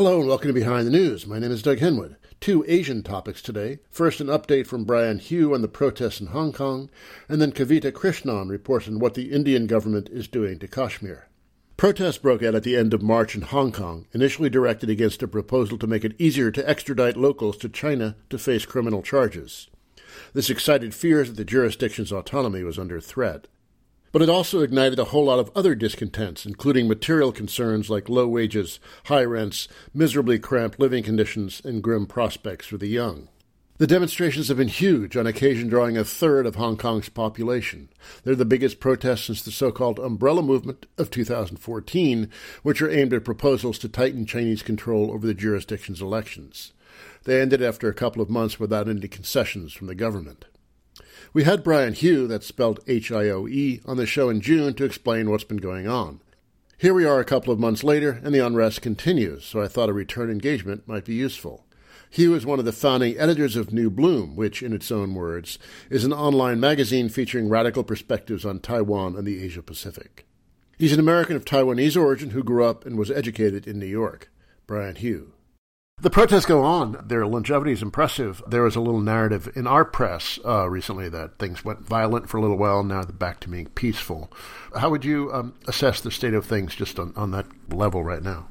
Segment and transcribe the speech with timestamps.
[0.00, 1.26] Hello and welcome to Behind the News.
[1.26, 2.16] My name is Doug Henwood.
[2.40, 3.80] Two Asian topics today.
[3.90, 6.88] First, an update from Brian Hioe on the protests in Hong Kong,
[7.28, 11.28] and then Kavita Krishnan reports on what the Indian government is doing to Kashmir.
[11.76, 15.28] Protests broke out at the end of March in Hong Kong, initially directed against a
[15.28, 19.68] proposal to make it easier to extradite locals to China to face criminal charges.
[20.32, 23.48] This excited fears that the jurisdiction's autonomy was under threat.
[24.12, 28.26] But it also ignited a whole lot of other discontents, including material concerns like low
[28.26, 33.28] wages, high rents, miserably cramped living conditions, and grim prospects for the young.
[33.78, 37.88] The demonstrations have been huge, on occasion drawing a third of Hong Kong's population.
[38.24, 42.28] They're the biggest protests since the so called Umbrella Movement of 2014,
[42.62, 46.74] which are aimed at proposals to tighten Chinese control over the jurisdiction's elections.
[47.24, 50.44] They ended after a couple of months without any concessions from the government.
[51.32, 54.74] We had Brian Hioe, that's spelled H I O E, on the show in June
[54.74, 56.20] to explain what's been going on.
[56.76, 59.88] Here we are a couple of months later, and the unrest continues, so I thought
[59.88, 61.66] a return engagement might be useful.
[62.10, 65.56] Hioe is one of the founding editors of New Bloom, which, in its own words,
[65.88, 70.26] is an online magazine featuring radical perspectives on Taiwan and the Asia Pacific.
[70.78, 74.32] He's an American of Taiwanese origin who grew up and was educated in New York.
[74.66, 75.28] Brian Hioe.
[76.02, 77.04] The protests go on.
[77.06, 78.42] Their longevity is impressive.
[78.46, 82.38] There was a little narrative in our press uh, recently that things went violent for
[82.38, 82.82] a little while.
[82.82, 84.32] Now they're back to being peaceful.
[84.74, 88.22] How would you um, assess the state of things just on, on that level right
[88.22, 88.48] now?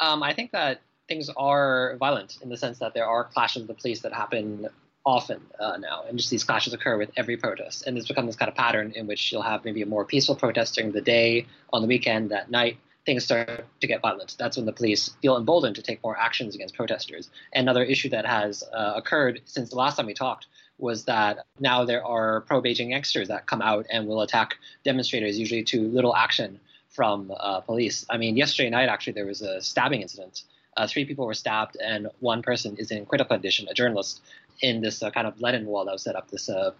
[0.00, 3.68] Um, I think that things are violent in the sense that there are clashes with
[3.68, 4.68] the police that happen
[5.06, 7.86] often uh, now, and just these clashes occur with every protest.
[7.86, 10.34] And it's become this kind of pattern in which you'll have maybe a more peaceful
[10.34, 14.36] protest during the day, on the weekend, at night things start to get violent.
[14.38, 17.30] That's when the police feel emboldened to take more actions against protesters.
[17.52, 20.46] Another issue that has uh, occurred since the last time we talked
[20.78, 25.38] was that now there are pro Beijing gangsters that come out and will attack demonstrators,
[25.38, 26.58] usually to little action
[26.88, 28.04] from uh, police.
[28.10, 30.42] I mean, yesterday night, actually, there was a stabbing incident.
[30.76, 34.22] Uh, three people were stabbed, and one person is in critical condition, a journalist,
[34.60, 36.72] in this uh, kind of Lennon wall that was set up, this uh,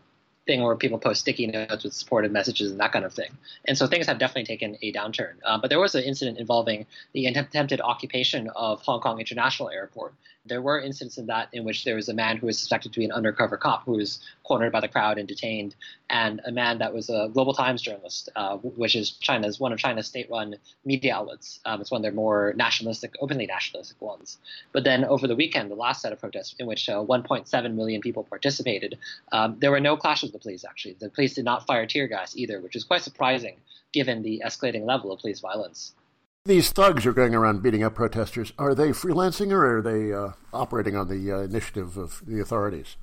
[0.46, 3.30] thing where people post sticky notes with supportive messages and that kind of thing.
[3.66, 5.34] And so things have definitely taken a downturn.
[5.44, 10.14] Uh, but there was an incident involving the attempted occupation of Hong Kong International Airport.
[10.44, 12.98] There were incidents in that in which there was a man who was suspected to
[12.98, 15.76] be an undercover cop who was cornered by the crowd and detained,
[16.10, 19.78] and a man that was a Global Times journalist, uh, which is China's one of
[19.78, 21.60] China's state-run media outlets.
[21.64, 24.38] Um, it's one of their more nationalistic, openly nationalistic ones.
[24.72, 28.00] But then over the weekend, the last set of protests, in which uh, 1.7 million
[28.00, 28.98] people participated,
[29.30, 30.64] um, there were no clashes with the police.
[30.64, 33.58] Actually, the police did not fire tear gas either, which is quite surprising
[33.92, 35.94] given the escalating level of police violence.
[36.44, 38.52] These thugs are going around beating up protesters.
[38.58, 42.96] Are they freelancing or are they uh, operating on the uh, initiative of the authorities?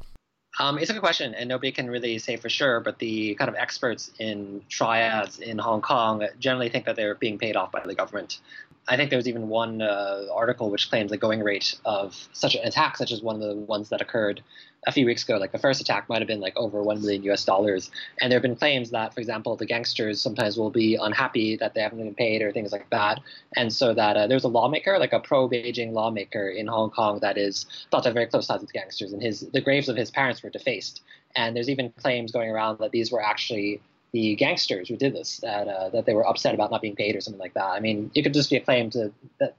[0.59, 2.81] Um, it's a good question, and nobody can really say for sure.
[2.81, 7.37] But the kind of experts in triads in Hong Kong generally think that they're being
[7.37, 8.41] paid off by the government.
[8.87, 12.55] I think there was even one uh, article which claims the going rate of such
[12.55, 14.41] an attack, such as one of the ones that occurred
[14.87, 17.23] a few weeks ago, like the first attack might have been like over 1 million
[17.23, 17.91] US dollars.
[18.19, 21.73] And there have been claims that, for example, the gangsters sometimes will be unhappy that
[21.73, 23.19] they haven't been paid or things like that.
[23.55, 27.19] And so that uh, there's a lawmaker, like a pro Beijing lawmaker in Hong Kong
[27.19, 29.11] that is thought to have very close ties with gangsters.
[29.11, 31.01] And his the graves of his parents were defaced.
[31.35, 33.81] And there's even claims going around that these were actually
[34.11, 37.15] the gangsters who did this that uh, that they were upset about not being paid
[37.15, 37.65] or something like that.
[37.65, 39.11] I mean, it could just be a claim to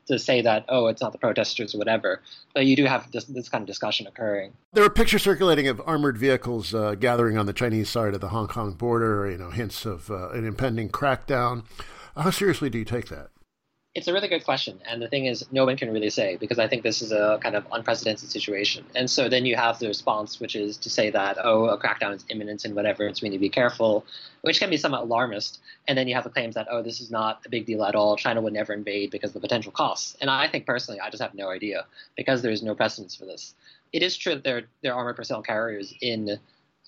[0.06, 2.20] to say that oh, it's not the protesters or whatever.
[2.54, 4.52] But you do have this, this kind of discussion occurring.
[4.72, 8.28] There are pictures circulating of armored vehicles uh, gathering on the Chinese side of the
[8.28, 9.30] Hong Kong border.
[9.30, 11.64] You know, hints of uh, an impending crackdown.
[12.16, 13.30] How seriously do you take that?
[13.92, 14.78] It's a really good question.
[14.88, 17.40] And the thing is, no one can really say because I think this is a
[17.42, 18.84] kind of unprecedented situation.
[18.94, 22.14] And so then you have the response, which is to say that, oh, a crackdown
[22.14, 24.06] is imminent and whatever, it's we need to be careful,
[24.42, 25.58] which can be somewhat alarmist.
[25.88, 27.96] And then you have the claims that, oh, this is not a big deal at
[27.96, 28.16] all.
[28.16, 30.16] China would never invade because of the potential costs.
[30.20, 31.84] And I think personally, I just have no idea
[32.16, 33.54] because there's no precedence for this.
[33.92, 36.38] It is true that there, there are armored personnel carriers in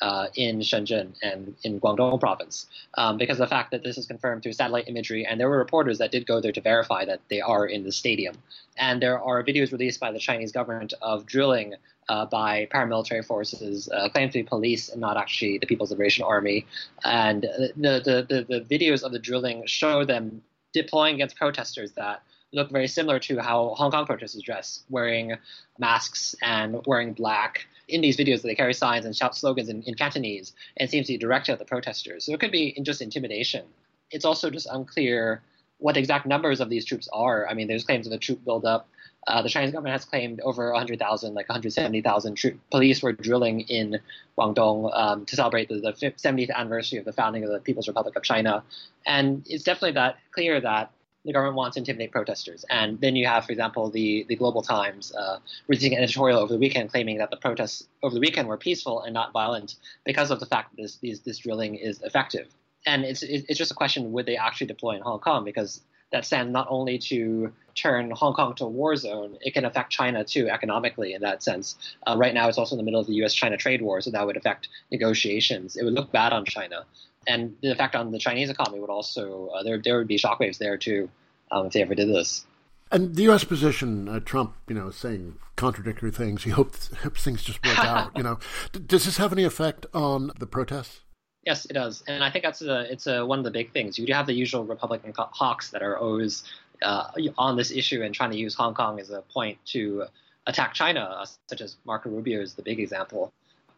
[0.02, 2.66] uh, in Shenzhen and in Guangdong province,
[2.98, 5.58] um, because of the fact that this is confirmed through satellite imagery, and there were
[5.58, 8.34] reporters that did go there to verify that they are in the stadium.
[8.76, 11.74] And there are videos released by the Chinese government of drilling
[12.08, 16.24] uh, by paramilitary forces, uh, claimed to be police and not actually the People's Liberation
[16.24, 16.66] Army.
[17.04, 22.22] And the, the, the, the videos of the drilling show them deploying against protesters that
[22.52, 25.36] look very similar to how Hong Kong protesters dress, wearing
[25.78, 27.66] masks and wearing black.
[27.92, 31.06] In these videos, that they carry signs and shout slogans in, in Cantonese and seems
[31.06, 32.24] to be directed at the protesters.
[32.24, 33.64] So it could be just intimidation.
[34.10, 35.42] It's also just unclear
[35.78, 37.46] what the exact numbers of these troops are.
[37.48, 38.88] I mean, there's claims of a troop buildup.
[39.26, 44.00] Uh, the Chinese government has claimed over 100,000, like 170,000 troop, police were drilling in
[44.36, 48.16] Guangdong um, to celebrate the, the 70th anniversary of the founding of the People's Republic
[48.16, 48.64] of China.
[49.06, 50.90] And it's definitely that clear that
[51.24, 52.64] the government wants to intimidate protesters.
[52.68, 55.38] And then you have, for example, the, the Global Times uh,
[55.68, 59.02] releasing an editorial over the weekend claiming that the protests over the weekend were peaceful
[59.02, 62.48] and not violent because of the fact that this, this, drilling is effective.
[62.86, 65.44] And it's, it's just a question would they actually deploy in Hong Kong?
[65.44, 65.80] Because
[66.10, 69.90] that stands not only to turn Hong Kong to a war zone, it can affect
[69.90, 71.76] China too economically in that sense.
[72.06, 73.32] Uh, right now, it's also in the middle of the U.S.
[73.32, 75.76] China trade war, so that would affect negotiations.
[75.76, 76.84] It would look bad on China
[77.26, 80.58] and the effect on the Chinese economy would also uh, there there would be shockwaves
[80.58, 81.08] there too
[81.50, 82.44] um, if they ever did this.
[82.90, 83.42] And the U.S.
[83.44, 86.44] position, uh, Trump, you know, saying contradictory things.
[86.44, 88.14] He hopes, hopes things just work out.
[88.16, 88.38] You know,
[88.72, 91.00] D- does this have any effect on the protests?
[91.46, 93.98] Yes, it does, and I think that's a, it's a, one of the big things.
[93.98, 96.44] You do have the usual Republican hawks that are always
[96.82, 100.04] uh, on this issue and trying to use Hong Kong as a point to
[100.46, 103.32] attack China, uh, such as Marco Rubio is the big example.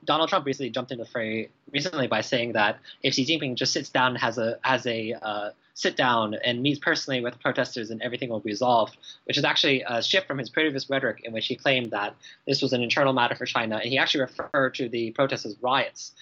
[0.05, 3.73] Donald Trump recently jumped into the fray recently by saying that if Xi Jinping just
[3.73, 8.01] sits down, has a has a uh, sit down and meets personally with protesters, and
[8.01, 11.47] everything will be resolved, which is actually a shift from his previous rhetoric in which
[11.47, 12.15] he claimed that
[12.47, 15.57] this was an internal matter for China, and he actually referred to the protests as
[15.61, 16.13] riots.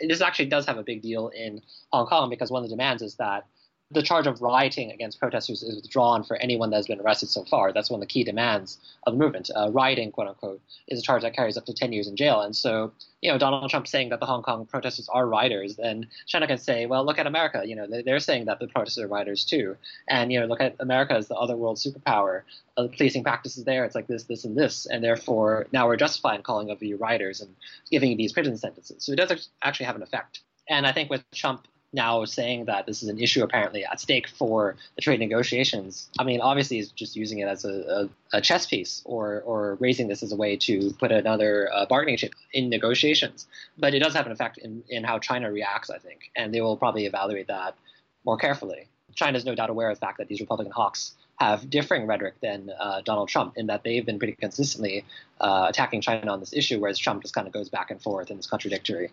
[0.00, 1.60] this actually does have a big deal in
[1.92, 3.44] Hong Kong because one of the demands is that
[3.92, 7.44] the charge of rioting against protesters is withdrawn for anyone that has been arrested so
[7.44, 7.72] far.
[7.72, 9.50] That's one of the key demands of the movement.
[9.54, 12.40] Uh, rioting, quote unquote, is a charge that carries up to 10 years in jail.
[12.40, 16.06] And so, you know, Donald Trump saying that the Hong Kong protesters are rioters, then
[16.26, 17.62] China can say, well, look at America.
[17.64, 19.76] You know, they're saying that the protesters are rioters too.
[20.08, 22.42] And, you know, look at America as the other world superpower.
[22.76, 24.86] Uh, policing practices there, it's like this, this, and this.
[24.86, 27.54] And therefore, now we're justified in calling of you rioters and
[27.90, 29.04] giving these prison sentences.
[29.04, 30.40] So it does actually have an effect.
[30.68, 34.28] And I think with Trump now saying that this is an issue apparently at stake
[34.28, 36.08] for the trade negotiations.
[36.18, 39.76] I mean, obviously, he's just using it as a, a, a chess piece or, or
[39.80, 43.46] raising this as a way to put another uh, bargaining chip in negotiations.
[43.78, 46.60] But it does have an effect in, in how China reacts, I think, and they
[46.60, 47.76] will probably evaluate that
[48.24, 48.88] more carefully.
[49.14, 52.34] China is no doubt aware of the fact that these Republican hawks have differing rhetoric
[52.40, 55.04] than uh, Donald Trump in that they've been pretty consistently
[55.40, 58.30] uh, attacking China on this issue, whereas Trump just kind of goes back and forth
[58.30, 59.10] and is contradictory.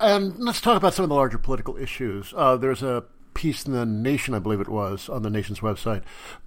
[0.00, 2.32] And let's talk about some of the larger political issues.
[2.34, 3.04] Uh, there's a
[3.34, 6.02] piece in the Nation, I believe it was, on the Nation's website,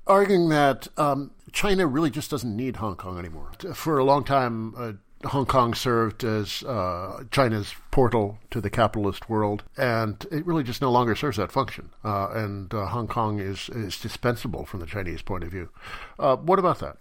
[0.07, 3.51] arguing that um, China really just doesn't need Hong Kong anymore.
[3.75, 4.94] For a long time, uh,
[5.29, 10.81] Hong Kong served as uh, China's portal to the capitalist world, and it really just
[10.81, 11.91] no longer serves that function.
[12.03, 15.69] Uh, and uh, Hong Kong is, is dispensable from the Chinese point of view.
[16.17, 16.97] Uh, what about that?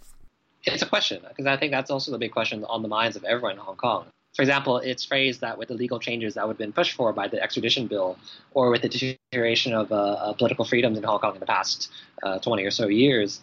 [0.64, 3.24] It's a question, because I think that's also the big question on the minds of
[3.24, 6.54] everyone in Hong Kong for example, it's phrased that with the legal changes that would
[6.54, 8.18] have been pushed for by the extradition bill,
[8.54, 11.90] or with the deterioration of uh, uh, political freedoms in Hong Kong in the past
[12.22, 13.40] uh, 20 or so years,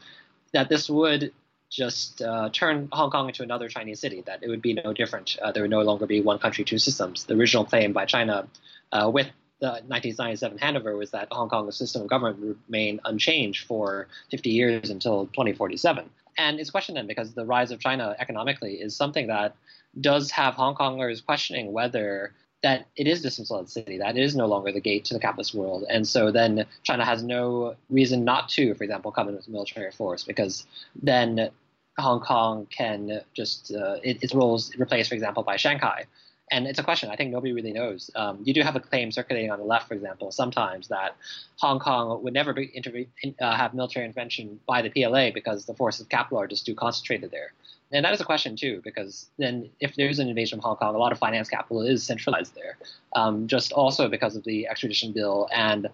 [0.54, 1.32] that this would
[1.70, 5.38] just uh, turn Hong Kong into another Chinese city, that it would be no different.
[5.40, 7.26] Uh, there would no longer be one country, two systems.
[7.26, 8.48] The original claim by China
[8.92, 9.28] uh, with
[9.60, 14.50] the 1997 handover was that Hong Kong's system of government would remain unchanged for 50
[14.50, 16.10] years until 2047.
[16.38, 19.56] And it's a question then because the rise of China economically is something that
[20.00, 24.46] does have Hong Kongers questioning whether that it is decentralized city, that it is no
[24.46, 25.86] longer the gate to the capitalist world.
[25.90, 29.92] And so then China has no reason not to, for example, come in with military
[29.92, 30.66] force, because
[31.02, 31.50] then
[31.98, 36.06] Hong Kong can just, uh, it, its role is replaced, for example, by Shanghai.
[36.52, 38.10] And it's a question I think nobody really knows.
[38.16, 41.16] Um, you do have a claim circulating on the left, for example, sometimes that
[41.60, 42.72] Hong Kong would never be
[43.40, 46.74] uh, have military intervention by the PLA because the forces of capital are just too
[46.74, 47.54] concentrated there.
[47.92, 50.94] And that is a question too, because then if there's an invasion of Hong Kong,
[50.94, 52.78] a lot of finance capital is centralized there.
[53.16, 55.88] Um, just also because of the extradition bill and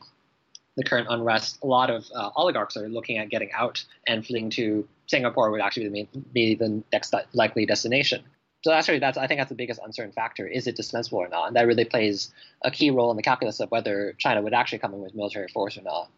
[0.75, 4.49] the current unrest, a lot of uh, oligarchs are looking at getting out and fleeing
[4.51, 8.23] to Singapore would actually be, be the next likely destination.
[8.63, 10.47] So that's really that's I think that's the biggest uncertain factor.
[10.47, 11.47] Is it dispensable or not?
[11.47, 12.33] And that really plays
[12.63, 15.47] a key role in the calculus of whether China would actually come in with military
[15.49, 16.09] force or not.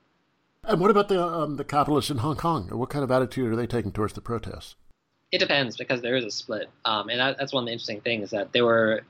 [0.64, 2.70] And what about the um, the capitalists in Hong Kong?
[2.70, 4.76] What kind of attitude are they taking towards the protests?
[5.32, 8.02] It depends because there is a split, um, and that, that's one of the interesting
[8.02, 9.02] things that they were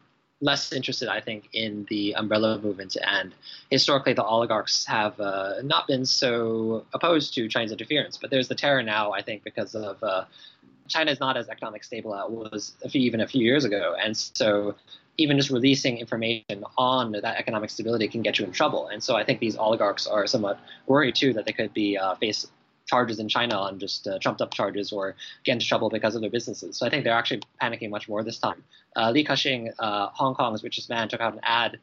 [0.42, 3.34] less interested, I think, in the umbrella movement, and
[3.70, 8.18] historically the oligarchs have uh, not been so opposed to Chinese interference.
[8.18, 10.26] But there's the terror now, I think, because of uh,
[10.88, 14.16] China is not as economic stable as it was even a few years ago, and
[14.16, 14.76] so
[15.18, 18.88] even just releasing information on that economic stability can get you in trouble.
[18.88, 22.16] And so I think these oligarchs are somewhat worried too that they could be uh,
[22.88, 26.22] charges in China on just uh, trumped up charges or get into trouble because of
[26.22, 26.78] their businesses.
[26.78, 28.64] So I think they're actually panicking much more this time.
[28.96, 31.80] Uh, Li Ka-shing, uh, Hong Kong's richest man, took out an ad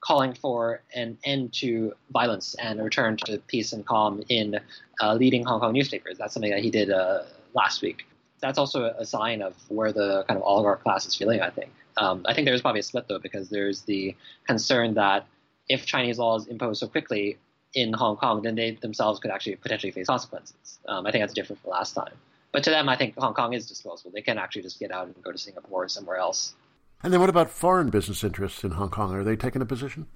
[0.00, 4.60] calling for an end to violence and a return to peace and calm in
[5.02, 6.16] uh, leading Hong Kong newspapers.
[6.18, 7.22] That's something that he did uh,
[7.54, 8.06] last week.
[8.40, 11.72] That's also a sign of where the kind of oligarch class is feeling, I think.
[11.96, 14.14] Um, I think there's probably a split, though, because there's the
[14.46, 15.26] concern that
[15.68, 17.38] if Chinese laws imposed so quickly,
[17.74, 20.78] in Hong Kong, then they themselves could actually potentially face consequences.
[20.88, 22.12] Um, I think that's different from last time.
[22.52, 24.12] But to them, I think Hong Kong is disposable.
[24.12, 26.54] They can actually just get out and go to Singapore or somewhere else.
[27.02, 29.12] And then what about foreign business interests in Hong Kong?
[29.12, 30.06] Are they taking a position?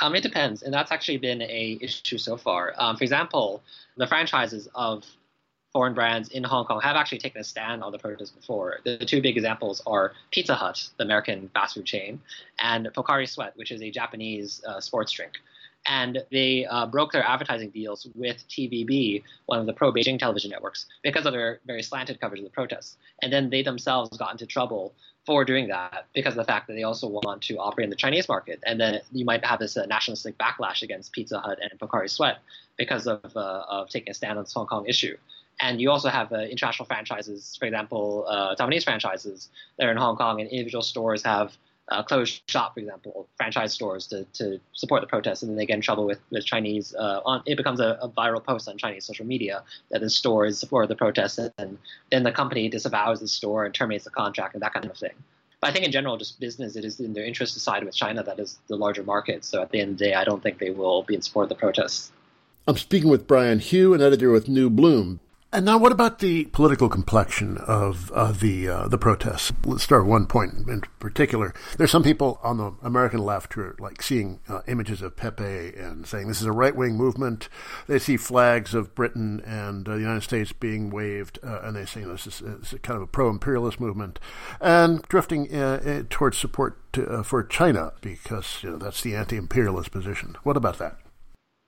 [0.00, 2.74] Um, it depends, and that's actually been a issue so far.
[2.76, 3.62] Um, for example,
[3.96, 5.04] the franchises of
[5.72, 8.80] foreign brands in Hong Kong have actually taken a stand on the protests before.
[8.84, 12.20] The, the two big examples are Pizza Hut, the American fast food chain,
[12.58, 15.38] and Pocari Sweat, which is a Japanese uh, sports drink
[15.88, 20.50] and they uh, broke their advertising deals with TVB, one of the pro Beijing television
[20.50, 22.98] networks, because of their very slanted coverage of the protests.
[23.22, 26.74] And then they themselves got into trouble for doing that because of the fact that
[26.74, 28.60] they also want to operate in the Chinese market.
[28.64, 32.38] And then you might have this uh, nationalistic backlash against Pizza Hut and Pocari Sweat
[32.76, 35.16] because of, uh, of taking a stand on this Hong Kong issue.
[35.60, 39.96] And you also have uh, international franchises, for example, uh, Taiwanese franchises that are in
[39.96, 41.56] Hong Kong, and individual stores have
[41.90, 45.66] uh, closed shop, for example, franchise stores to, to support the protests, and then they
[45.66, 46.94] get in trouble with, with Chinese.
[46.94, 50.46] Uh, on, it becomes a, a, viral post on Chinese social media that the store
[50.46, 51.78] is for the protests, and
[52.10, 55.12] then the company disavows the store and terminates the contract and that kind of thing.
[55.60, 57.94] But I think in general, just business, it is in their interest to side with
[57.94, 59.44] China that is the larger market.
[59.44, 61.44] So at the end of the day, I don't think they will be in support
[61.44, 62.12] of the protests.
[62.66, 65.20] I'm speaking with Brian Hioe, an editor with New Bloom.
[65.50, 69.50] And now, what about the political complexion of uh, the uh, the protests?
[69.64, 71.54] Let's start one point in particular.
[71.78, 75.72] There's some people on the American left who are like seeing uh, images of Pepe
[75.74, 77.48] and saying this is a right wing movement.
[77.86, 81.86] They see flags of Britain and uh, the United States being waved, uh, and they
[81.86, 84.20] say this is, this is kind of a pro imperialist movement,
[84.60, 89.92] and drifting uh, towards support to, for China because you know that's the anti imperialist
[89.92, 90.36] position.
[90.42, 90.98] What about that?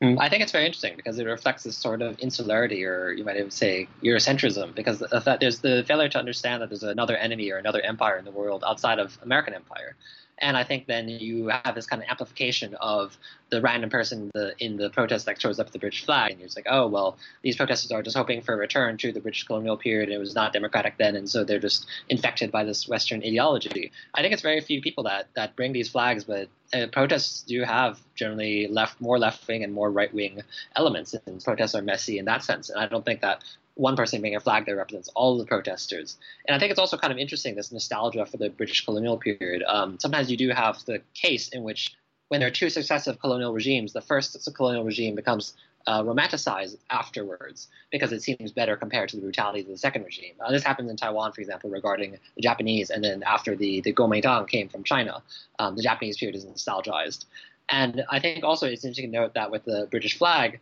[0.02, 3.24] Mm, I think it's very interesting because it reflects this sort of insularity, or you
[3.24, 5.00] might even say Eurocentrism, because
[5.40, 8.64] there's the failure to understand that there's another enemy or another empire in the world
[8.66, 9.96] outside of American empire.
[10.40, 13.16] And I think then you have this kind of amplification of
[13.50, 16.40] the random person in the, in the protest that throws up the British flag, and
[16.40, 19.44] you're like, oh well, these protesters are just hoping for a return to the British
[19.44, 20.08] colonial period.
[20.08, 23.92] It was not democratic then, and so they're just infected by this Western ideology.
[24.14, 27.62] I think it's very few people that that bring these flags, but uh, protests do
[27.62, 30.42] have generally left more left wing and more right wing
[30.76, 32.70] elements, and protests are messy in that sense.
[32.70, 33.42] And I don't think that
[33.80, 36.16] one person being a flag that represents all the protesters.
[36.46, 39.62] And I think it's also kind of interesting this nostalgia for the British colonial period.
[39.66, 41.96] Um, sometimes you do have the case in which
[42.28, 45.54] when there are two successive colonial regimes, the first colonial regime becomes
[45.86, 50.34] uh, romanticized afterwards because it seems better compared to the brutality of the second regime.
[50.38, 53.94] Uh, this happens in Taiwan, for example, regarding the Japanese, and then after the, the
[53.94, 55.22] Kuomintang came from China,
[55.58, 57.24] um, the Japanese period is nostalgized.
[57.70, 60.60] And I think also it's interesting to note that with the British flag,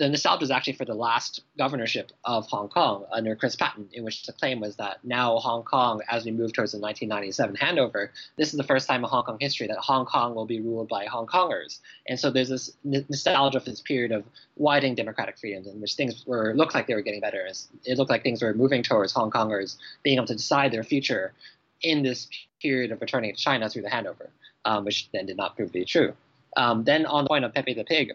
[0.00, 4.02] the nostalgia is actually for the last governorship of Hong Kong under Chris Patten, in
[4.02, 8.08] which the claim was that now Hong Kong, as we move towards the 1997 handover,
[8.38, 10.88] this is the first time in Hong Kong history that Hong Kong will be ruled
[10.88, 11.80] by Hong Kongers.
[12.08, 14.24] And so there's this nostalgia for this period of
[14.56, 17.46] widening democratic freedoms in which things were looked like they were getting better.
[17.84, 21.34] It looked like things were moving towards Hong Kongers being able to decide their future
[21.82, 22.26] in this
[22.62, 24.28] period of returning to China through the handover,
[24.64, 26.14] um, which then did not prove to be true.
[26.56, 28.14] Um, then on the point of Pepe the Pig,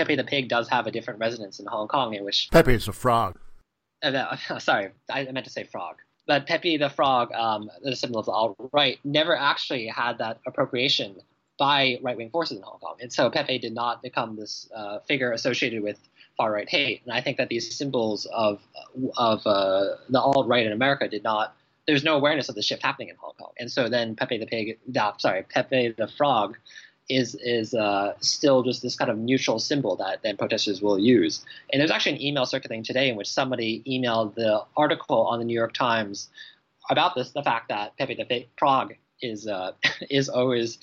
[0.00, 2.88] Pepe the Pig does have a different resonance in Hong Kong, in which Pepe is
[2.88, 3.38] a frog.
[4.02, 5.96] Uh, sorry, I meant to say frog.
[6.26, 10.38] But Pepe the Frog, um, the symbol of the alt right, never actually had that
[10.46, 11.16] appropriation
[11.58, 12.96] by right wing forces in Hong Kong.
[13.00, 15.98] And so Pepe did not become this uh, figure associated with
[16.36, 17.02] far right hate.
[17.04, 18.60] And I think that these symbols of
[19.18, 21.54] of uh, the alt right in America did not.
[21.86, 23.52] There's no awareness of the shift happening in Hong Kong.
[23.58, 26.56] And so then Pepe the Pig, uh, sorry, Pepe the Frog
[27.10, 31.44] is is uh, still just this kind of neutral symbol that then protesters will use.
[31.72, 35.44] And there's actually an email circulating today in which somebody emailed the article on the
[35.44, 36.28] New York Times
[36.88, 39.72] about this, the fact that Pepe the Frog is uh,
[40.10, 40.78] is always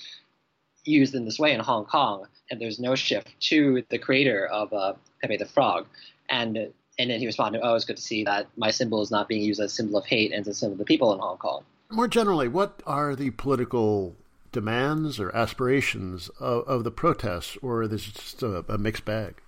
[0.84, 4.72] used in this way in Hong Kong, and there's no shift to the creator of
[4.72, 5.86] uh, Pepe the Frog,
[6.28, 6.56] and
[6.98, 9.42] and then he responded, "Oh, it's good to see that my symbol is not being
[9.42, 11.38] used as a symbol of hate and as a symbol of the people in Hong
[11.38, 14.14] Kong." More generally, what are the political
[14.52, 19.40] demands or aspirations of, of the protests, or is it just a, a mixed bag?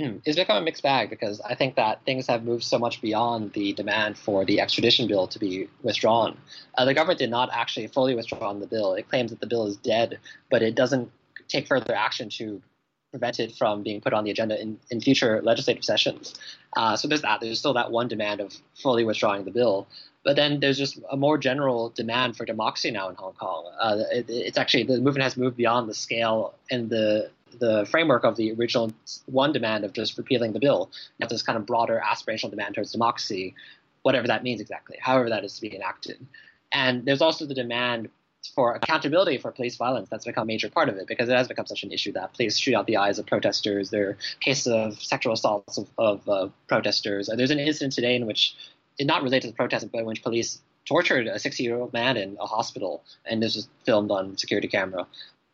[0.00, 3.02] Mm, it's become a mixed bag because I think that things have moved so much
[3.02, 6.38] beyond the demand for the extradition bill to be withdrawn.
[6.76, 8.94] Uh, the government did not actually fully withdraw the bill.
[8.94, 10.18] It claims that the bill is dead,
[10.50, 11.12] but it doesn't
[11.48, 12.62] take further action to
[13.10, 16.34] prevent it from being put on the agenda in, in future legislative sessions.
[16.74, 17.40] Uh, so there's that.
[17.40, 19.86] There's still that one demand of fully withdrawing the bill.
[20.24, 23.64] But then there's just a more general demand for democracy now in Hong Kong.
[23.80, 28.24] Uh, it, it's actually the movement has moved beyond the scale and the the framework
[28.24, 28.90] of the original
[29.26, 30.90] one demand of just repealing the bill.
[31.18, 33.54] Now this kind of broader aspirational demand towards democracy,
[34.02, 36.24] whatever that means exactly, however that is to be enacted.
[36.72, 38.08] And there's also the demand
[38.54, 41.48] for accountability for police violence, that's become a major part of it because it has
[41.48, 43.90] become such an issue that police shoot out the eyes of protesters.
[43.90, 47.30] There are cases of sexual assaults of, of uh, protesters.
[47.34, 48.54] There's an incident today in which,
[49.00, 52.36] not related to the protest, but which police tortured a 60 year old man in
[52.40, 55.06] a hospital, and this was filmed on security camera.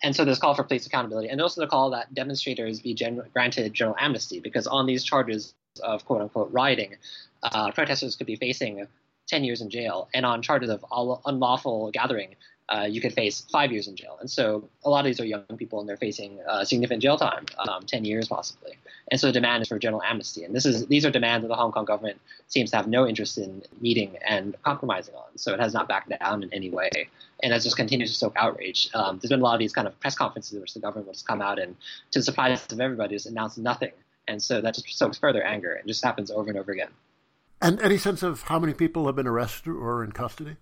[0.03, 3.23] And so there's call for police accountability, and also the call that demonstrators be gen-
[3.33, 6.97] granted general amnesty because on these charges of quote unquote rioting,
[7.43, 8.87] uh, protesters could be facing
[9.27, 10.85] 10 years in jail, and on charges of
[11.27, 12.37] unlawful gathering,
[12.69, 14.19] uh, you could face five years in jail.
[14.21, 17.17] And so a lot of these are young people and they're facing uh, significant jail
[17.17, 18.73] time, um, 10 years possibly.
[19.11, 20.45] And so the demand is for general amnesty.
[20.45, 23.07] And this is these are demands that the Hong Kong government seems to have no
[23.07, 25.37] interest in meeting and compromising on.
[25.37, 26.91] So it has not backed down in any way.
[27.43, 28.91] And it just continues to stoke outrage.
[28.93, 31.07] Um, there's been a lot of these kind of press conferences in which the government
[31.07, 31.75] will just come out and,
[32.11, 33.93] to the surprise of everybody, just announce nothing.
[34.27, 35.73] And so that just stokes further anger.
[35.73, 36.91] It just happens over and over again.
[37.63, 40.57] And any sense of how many people have been arrested or in custody?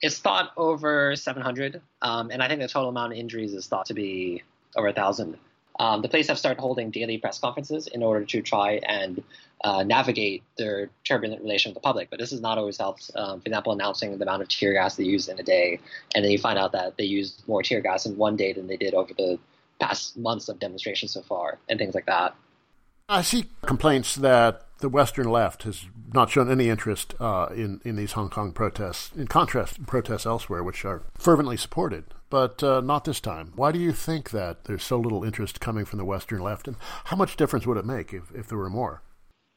[0.00, 3.86] It's thought over 700, um, and I think the total amount of injuries is thought
[3.86, 4.42] to be
[4.76, 5.36] over a thousand.
[5.80, 9.22] Um, the police have started holding daily press conferences in order to try and
[9.62, 12.10] uh, navigate their turbulent relation with the public.
[12.10, 13.10] But this has not always helped.
[13.14, 15.80] Um, for example, announcing the amount of tear gas they used in a day,
[16.14, 18.66] and then you find out that they used more tear gas in one day than
[18.66, 19.38] they did over the
[19.80, 22.34] past months of demonstrations so far, and things like that.
[23.08, 27.96] I see complaints that the Western left has not shown any interest uh, in in
[27.96, 33.04] these Hong Kong protests, in contrast protests elsewhere, which are fervently supported, but uh, not
[33.04, 33.52] this time.
[33.54, 36.76] Why do you think that there's so little interest coming from the Western left, and
[37.04, 39.02] how much difference would it make if, if there were more?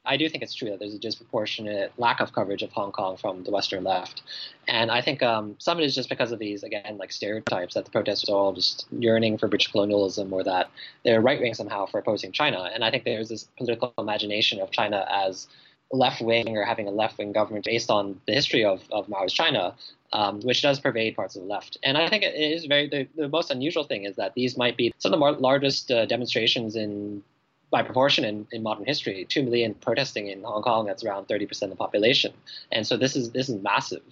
[0.03, 3.17] I do think it's true that there's a disproportionate lack of coverage of Hong Kong
[3.17, 4.23] from the Western left,
[4.67, 7.75] and I think um, some of it is just because of these again like stereotypes
[7.75, 10.69] that the protesters are all just yearning for British colonialism or that
[11.03, 14.71] they're right wing somehow for opposing China, and I think there's this political imagination of
[14.71, 15.47] China as
[15.93, 19.33] left wing or having a left wing government based on the history of, of Mao's
[19.33, 19.75] China,
[20.13, 21.77] um, which does pervade parts of the left.
[21.83, 24.77] And I think it is very the, the most unusual thing is that these might
[24.77, 27.23] be some of the largest uh, demonstrations in
[27.71, 30.85] by proportion in, in modern history, two million protesting in Hong Kong.
[30.85, 32.33] That's around thirty percent of the population,
[32.71, 34.03] and so this is this is massive.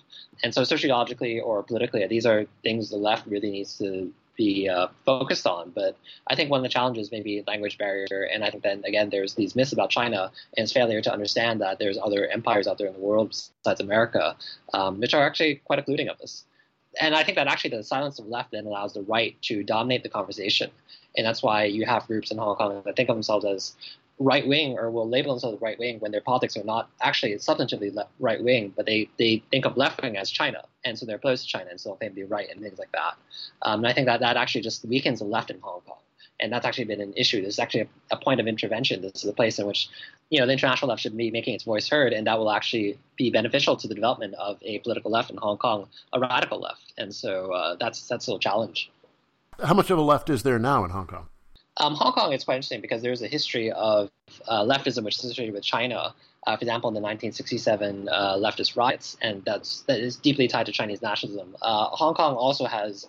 [0.43, 4.87] And so sociologically or politically, these are things the left really needs to be uh,
[5.05, 5.71] focused on.
[5.75, 8.83] But I think one of the challenges may be language barrier, and I think then
[8.85, 12.65] again there's these myths about China and its failure to understand that there's other empires
[12.65, 14.37] out there in the world besides America,
[14.73, 16.45] um, which are actually quite occluding of us.
[16.99, 20.03] And I think that actually the silence of left then allows the right to dominate
[20.03, 20.71] the conversation
[21.17, 23.75] and that's why you have groups in Hong Kong that think of themselves as
[24.19, 27.95] right wing or will label themselves right wing when their politics are not actually substantively
[28.19, 31.45] right wing, but they, they think of left wing as China, and so they're opposed
[31.45, 33.15] to China, and so they'll be right and things like that.
[33.61, 35.99] Um, and I think that that actually just weakens the left in Hong Kong,
[36.39, 37.41] and that's actually been an issue.
[37.41, 39.01] This is actually a, a point of intervention.
[39.01, 39.87] This is a place in which
[40.29, 42.97] you know the international left should be making its voice heard, and that will actually
[43.15, 46.93] be beneficial to the development of a political left in Hong Kong, a radical left.
[46.97, 48.91] And so uh, that's that's a challenge.
[49.63, 51.27] How much of a left is there now in Hong Kong?
[51.77, 54.11] Um, Hong Kong is quite interesting because there's a history of
[54.47, 56.13] uh, leftism which is associated with China.
[56.47, 60.65] Uh, for example, in the 1967 uh, leftist riots, and that's that is deeply tied
[60.65, 61.55] to Chinese nationalism.
[61.61, 63.07] Uh, Hong Kong also has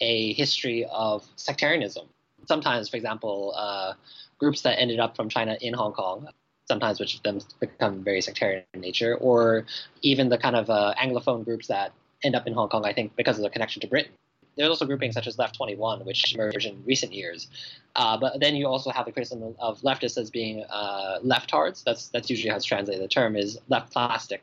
[0.00, 2.06] a history of sectarianism.
[2.46, 3.94] Sometimes, for example, uh,
[4.38, 6.28] groups that ended up from China in Hong Kong,
[6.68, 9.64] sometimes which then become very sectarian in nature, or
[10.02, 13.16] even the kind of uh, Anglophone groups that end up in Hong Kong, I think,
[13.16, 14.12] because of their connection to Britain
[14.58, 17.46] there's also groupings such as Left 21, which emerged in recent years.
[17.94, 21.84] Uh, but then you also have the criticism of leftists as being uh, leftards.
[21.84, 23.02] That's that's usually how it's translated.
[23.02, 24.42] The term is left plastic,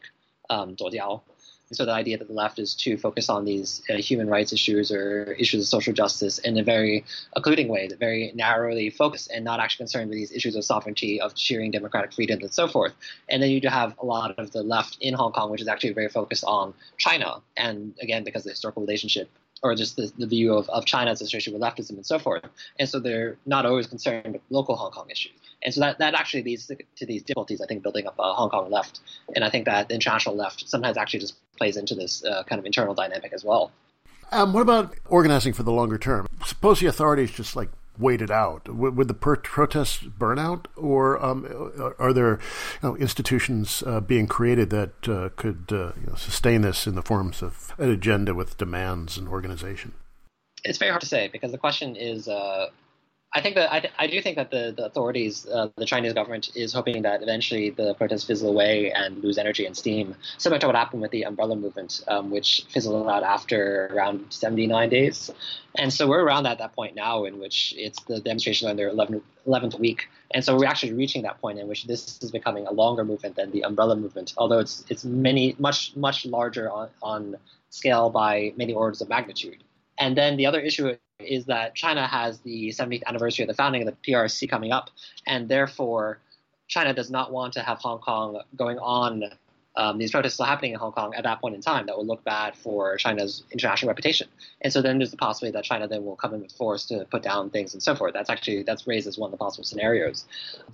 [0.50, 0.76] um,
[1.72, 4.92] So the idea that the left is to focus on these uh, human rights issues
[4.92, 9.44] or issues of social justice in a very occluding way, that very narrowly focused, and
[9.44, 12.94] not actually concerned with these issues of sovereignty, of cheering democratic freedoms, and so forth.
[13.30, 15.68] And then you do have a lot of the left in Hong Kong, which is
[15.68, 19.30] actually very focused on China, and again because of the historical relationship
[19.64, 22.44] or just the, the view of, of China as associated with leftism and so forth.
[22.80, 25.34] And so they're not always concerned with local Hong Kong issues.
[25.64, 28.34] And so that, that actually leads to, to these difficulties, I think, building up a
[28.34, 29.00] Hong Kong left.
[29.36, 32.60] And I think that the international left sometimes actually just plays into this uh, kind
[32.60, 33.72] of internal dynamic as well.
[34.32, 36.28] Um, what about organizing for the longer term?
[36.46, 38.68] Suppose the authorities just like waited out?
[38.70, 41.46] Would, the protests burn out, or um,
[42.00, 42.40] are there
[42.82, 46.96] you know, institutions uh, being created that uh, could uh, you know, sustain this in
[46.96, 49.94] the forms of an agenda with demands and organization?
[50.64, 52.70] It's very hard to say because the question is uh,
[53.34, 56.14] I think that I, th- I do think that the, the authorities, uh, the Chinese
[56.14, 60.58] government, is hoping that eventually the protests fizzle away and lose energy and steam, similar
[60.60, 65.32] to what happened with the umbrella movement, um, which fizzled out after around 79 days.
[65.78, 68.90] And so we're around at that point now in which it's the demonstrations on their
[68.90, 70.08] 11th, 11th week.
[70.32, 73.36] And so we're actually reaching that point in which this is becoming a longer movement
[73.36, 77.36] than the umbrella movement, although it's it's many much much larger on, on
[77.70, 79.65] scale by many orders of magnitude.
[79.98, 83.88] And then the other issue is that China has the 70th anniversary of the founding
[83.88, 84.90] of the PRC coming up,
[85.26, 86.20] and therefore
[86.68, 89.24] China does not want to have Hong Kong going on.
[89.78, 92.06] Um, these protests still happening in Hong Kong at that point in time that will
[92.06, 94.30] look bad for China's international reputation.
[94.62, 97.06] And so then there's the possibility that China then will come in with force to
[97.12, 98.14] put down things and so forth.
[98.14, 100.26] That's actually that's raised as one of the possible scenarios.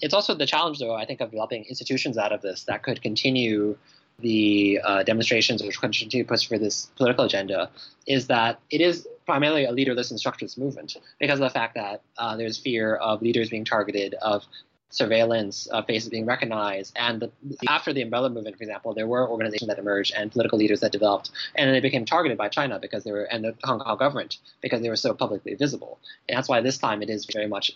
[0.02, 3.02] It's also the challenge, though, I think, of developing institutions out of this that could
[3.02, 3.76] continue
[4.20, 7.70] the uh, demonstrations which continue to push for this political agenda
[8.06, 12.02] is that it is primarily a leaderless and structureless movement because of the fact that
[12.18, 14.44] uh, there's fear of leaders being targeted, of
[14.90, 16.92] surveillance, uh, faces being recognized.
[16.98, 17.32] And the,
[17.70, 20.92] after the umbrella movement, for example, there were organizations that emerged and political leaders that
[20.92, 24.40] developed, and they became targeted by China because they were and the Hong Kong government
[24.62, 25.98] because they were so publicly visible.
[26.28, 27.72] And that's why this time it is very much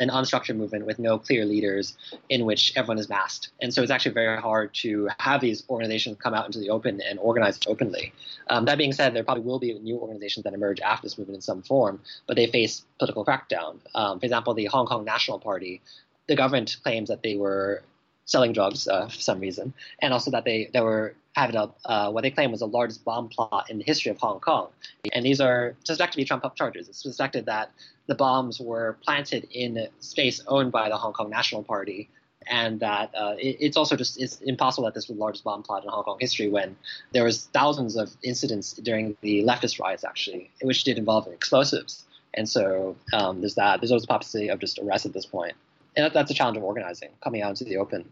[0.00, 1.96] an unstructured movement with no clear leaders
[2.28, 3.50] in which everyone is masked.
[3.60, 7.00] And so it's actually very hard to have these organizations come out into the open
[7.00, 8.12] and organize openly.
[8.48, 11.36] Um, that being said, there probably will be new organizations that emerge after this movement
[11.36, 13.78] in some form, but they face political crackdown.
[13.94, 15.80] Um, for example, the Hong Kong National Party,
[16.28, 17.82] the government claims that they were
[18.26, 22.10] selling drugs uh, for some reason, and also that they, they were having a, uh,
[22.10, 24.68] what they claim was the largest bomb plot in the history of Hong Kong.
[25.12, 26.88] And these are suspected to be Trump up charges.
[26.88, 27.70] It's suspected that
[28.06, 32.08] the bombs were planted in space owned by the Hong Kong National Party.
[32.48, 35.64] And that uh, it, it's also just it's impossible that this was the largest bomb
[35.64, 36.76] plot in Hong Kong history when
[37.12, 42.04] there was thousands of incidents during the leftist riots actually, which did involve explosives.
[42.34, 43.80] And so um, there's that.
[43.80, 45.54] There's always the possibility of just arrest at this point.
[45.96, 48.10] And that, that's a challenge of organizing, coming out into the open.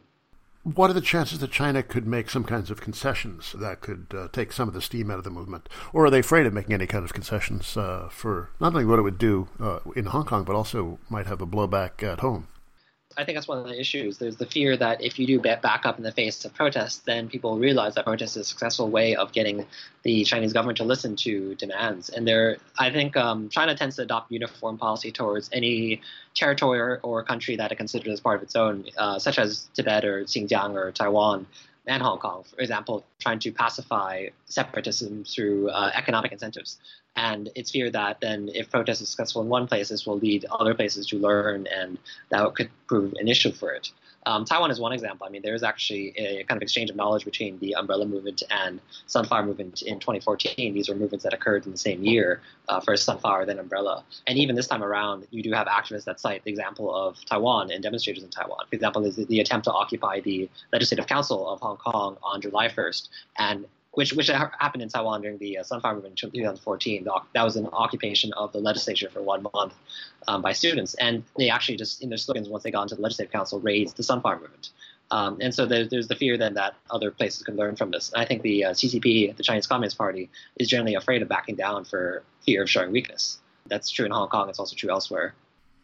[0.62, 4.28] What are the chances that China could make some kinds of concessions that could uh,
[4.32, 5.68] take some of the steam out of the movement?
[5.92, 8.98] Or are they afraid of making any kind of concessions uh, for not only what
[8.98, 12.48] it would do uh, in Hong Kong, but also might have a blowback at home?
[13.16, 14.18] I think that's one of the issues.
[14.18, 17.28] There's the fear that if you do back up in the face of protests, then
[17.28, 19.66] people realize that protest is a successful way of getting
[20.02, 22.08] the Chinese government to listen to demands.
[22.08, 26.00] And there, I think um, China tends to adopt uniform policy towards any
[26.34, 29.68] territory or, or country that it considers as part of its own, uh, such as
[29.74, 31.46] Tibet or Xinjiang or Taiwan
[31.86, 36.78] and Hong Kong, for example, trying to pacify separatism through uh, economic incentives.
[37.16, 40.46] And it's feared that then, if protest is successful in one place, this will lead
[40.50, 41.98] other places to learn, and
[42.30, 43.90] that could prove an issue for it.
[44.26, 45.26] Um, Taiwan is one example.
[45.26, 48.42] I mean, there is actually a kind of exchange of knowledge between the Umbrella Movement
[48.50, 50.72] and Sunflower Movement in 2014.
[50.72, 54.02] These were movements that occurred in the same year, uh, first Sunflower, then Umbrella.
[54.26, 57.70] And even this time around, you do have activists that cite the example of Taiwan
[57.70, 58.64] and demonstrators in Taiwan.
[58.68, 62.68] For example, is the attempt to occupy the Legislative Council of Hong Kong on July
[62.68, 67.06] 1st, and which which happened in Taiwan during the uh, Sunflower Movement in 2014.
[67.32, 69.74] That was an occupation of the legislature for one month
[70.28, 73.02] um, by students, and they actually just in their slogans once they got into the
[73.02, 74.70] Legislative Council raised the Sunflower Movement.
[75.10, 78.10] Um, and so there's, there's, the fear then that other places can learn from this.
[78.12, 81.56] And I think the uh, CCP, the Chinese Communist Party, is generally afraid of backing
[81.56, 83.38] down for fear of showing weakness.
[83.66, 84.48] That's true in Hong Kong.
[84.48, 85.34] It's also true elsewhere.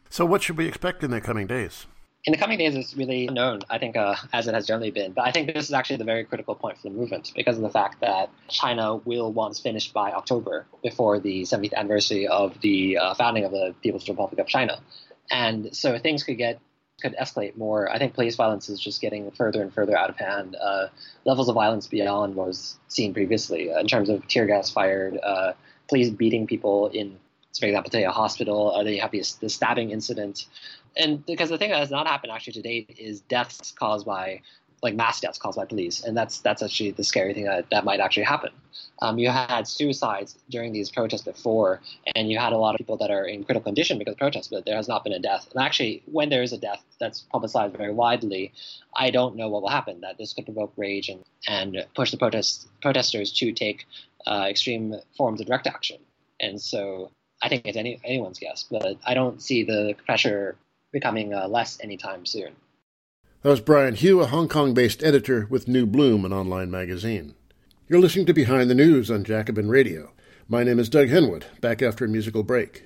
[0.09, 1.85] So, what should we expect in the coming days?
[2.25, 5.13] In the coming days, it's really unknown, I think, uh, as it has generally been.
[5.13, 7.63] But I think this is actually the very critical point for the movement because of
[7.63, 12.59] the fact that China will want this finished by October before the 70th anniversary of
[12.61, 14.79] the uh, founding of the People's Republic of China.
[15.31, 16.59] And so things could get
[17.01, 17.91] could escalate more.
[17.91, 20.55] I think police violence is just getting further and further out of hand.
[20.55, 20.87] Uh,
[21.25, 25.17] levels of violence beyond what was seen previously uh, in terms of tear gas fired,
[25.17, 25.53] uh,
[25.89, 27.17] police beating people in,
[27.59, 28.71] for example, today a hospital.
[28.71, 30.45] Uh, they have the, the stabbing incident
[30.95, 34.41] and because the thing that has not happened actually to date is deaths caused by
[34.83, 37.85] like mass deaths caused by police, and that's that's actually the scary thing that, that
[37.85, 38.49] might actually happen.
[39.01, 41.81] Um, you had suicides during these protests before,
[42.15, 44.47] and you had a lot of people that are in critical condition because of protests,
[44.47, 45.47] but there has not been a death.
[45.53, 48.53] And actually, when there is a death that's publicized very widely,
[48.95, 50.01] I don't know what will happen.
[50.01, 53.85] That this could provoke rage and, and push the protest, protesters to take
[54.25, 55.97] uh, extreme forms of direct action.
[56.39, 57.11] And so
[57.43, 60.55] I think it's any, anyone's guess, but I don't see the pressure
[60.91, 62.55] becoming uh, less anytime soon.
[63.41, 67.33] That was Brian Hioe, a Hong Kong based editor with New Bloom, an online magazine.
[67.87, 70.13] You're listening to Behind the News on Jacobin Radio.
[70.47, 72.83] My name is Doug Henwood, back after a musical break.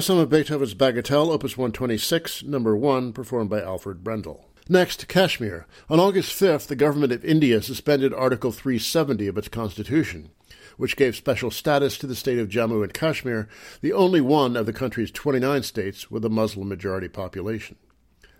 [0.00, 4.48] Some of Beethoven's Bagatelle, Opus 126, number 1, performed by Alfred Brendel.
[4.66, 5.66] Next, Kashmir.
[5.90, 10.30] On August 5th, the government of India suspended Article 370 of its constitution,
[10.78, 13.46] which gave special status to the state of Jammu and Kashmir,
[13.82, 17.76] the only one of the country's 29 states with a Muslim majority population.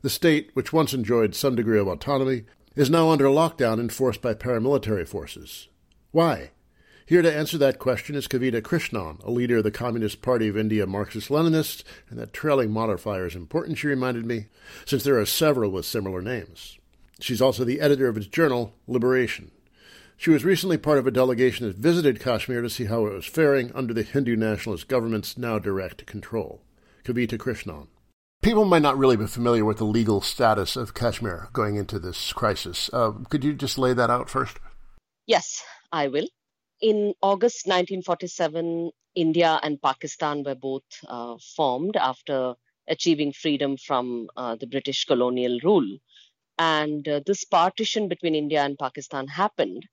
[0.01, 2.44] The state, which once enjoyed some degree of autonomy,
[2.75, 5.68] is now under lockdown enforced by paramilitary forces.
[6.11, 6.53] Why?
[7.11, 10.57] Here to answer that question is Kavita Krishnan, a leader of the Communist Party of
[10.57, 14.46] India Marxist Leninists, and that trailing modifier is important, she reminded me,
[14.87, 16.79] since there are several with similar names.
[17.18, 19.51] She's also the editor of its journal, Liberation.
[20.16, 23.27] She was recently part of a delegation that visited Kashmir to see how it was
[23.27, 26.62] faring under the Hindu nationalist government's now direct control.
[27.03, 27.88] Kavita Krishnan.
[28.40, 32.33] People might not really be familiar with the legal status of Kashmir going into this
[32.33, 32.88] crisis.
[32.92, 34.61] Uh, could you just lay that out first?
[35.27, 36.29] Yes, I will.
[36.81, 42.55] In August 1947, India and Pakistan were both uh, formed after
[42.88, 45.99] achieving freedom from uh, the British colonial rule.
[46.59, 49.87] And uh, this partition between India and Pakistan happened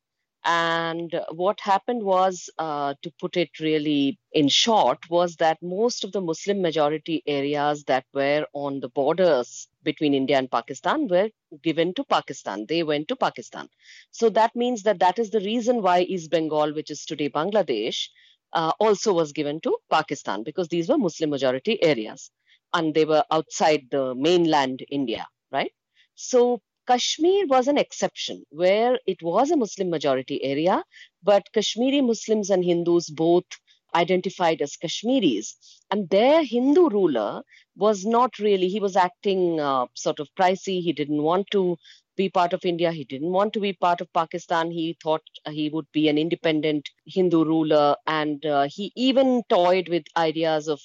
[0.43, 6.11] and what happened was, uh, to put it really in short, was that most of
[6.11, 11.29] the Muslim majority areas that were on the borders between India and Pakistan were
[11.63, 12.65] given to Pakistan.
[12.67, 13.67] They went to Pakistan.
[14.11, 18.07] So that means that that is the reason why East Bengal, which is today Bangladesh,
[18.53, 22.31] uh, also was given to Pakistan because these were Muslim majority areas
[22.73, 25.71] and they were outside the mainland India, right?
[26.15, 30.83] So Kashmir was an exception where it was a Muslim majority area,
[31.21, 33.45] but Kashmiri Muslims and Hindus both
[33.93, 35.57] identified as Kashmiris.
[35.91, 37.41] And their Hindu ruler
[37.75, 40.81] was not really, he was acting uh, sort of pricey.
[40.81, 41.77] He didn't want to
[42.15, 42.91] be part of India.
[42.91, 44.71] He didn't want to be part of Pakistan.
[44.71, 47.95] He thought he would be an independent Hindu ruler.
[48.07, 50.81] And uh, he even toyed with ideas of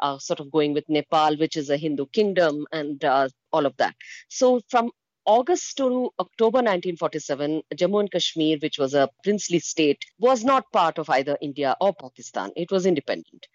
[0.00, 3.76] uh, sort of going with Nepal, which is a Hindu kingdom, and uh, all of
[3.76, 3.94] that.
[4.28, 4.90] So, from
[5.26, 10.98] August to October 1947, Jammu and Kashmir, which was a princely state, was not part
[10.98, 12.50] of either India or Pakistan.
[12.56, 13.46] It was independent.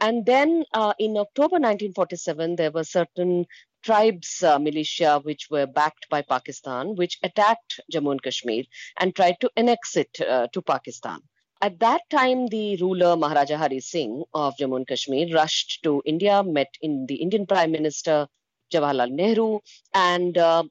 [0.00, 3.46] And then uh, in October 1947, there were certain
[3.84, 8.64] tribes uh, militia which were backed by Pakistan, which attacked Jammu and Kashmir
[8.98, 11.20] and tried to annex it uh, to Pakistan.
[11.60, 16.42] At that time, the ruler Maharaja Hari Singh of Jammu and Kashmir rushed to India,
[16.42, 18.26] met in the Indian Prime Minister
[18.72, 19.60] Jawaharlal Nehru,
[19.94, 20.64] and uh,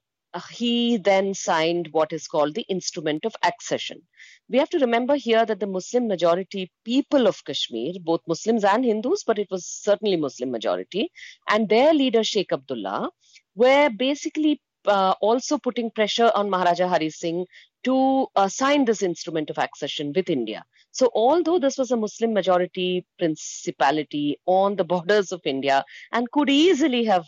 [0.52, 4.02] he then signed what is called the Instrument of Accession.
[4.50, 8.86] We have to remember here that the Muslim majority people of Kashmir, both Muslims and
[8.86, 11.12] Hindus, but it was certainly Muslim majority,
[11.50, 13.10] and their leader Sheikh Abdullah
[13.56, 17.46] were basically uh, also putting pressure on Maharaja Hari Singh
[17.84, 20.64] to uh, sign this instrument of accession with India.
[20.92, 26.50] So, although this was a Muslim majority principality on the borders of India and could
[26.50, 27.26] easily have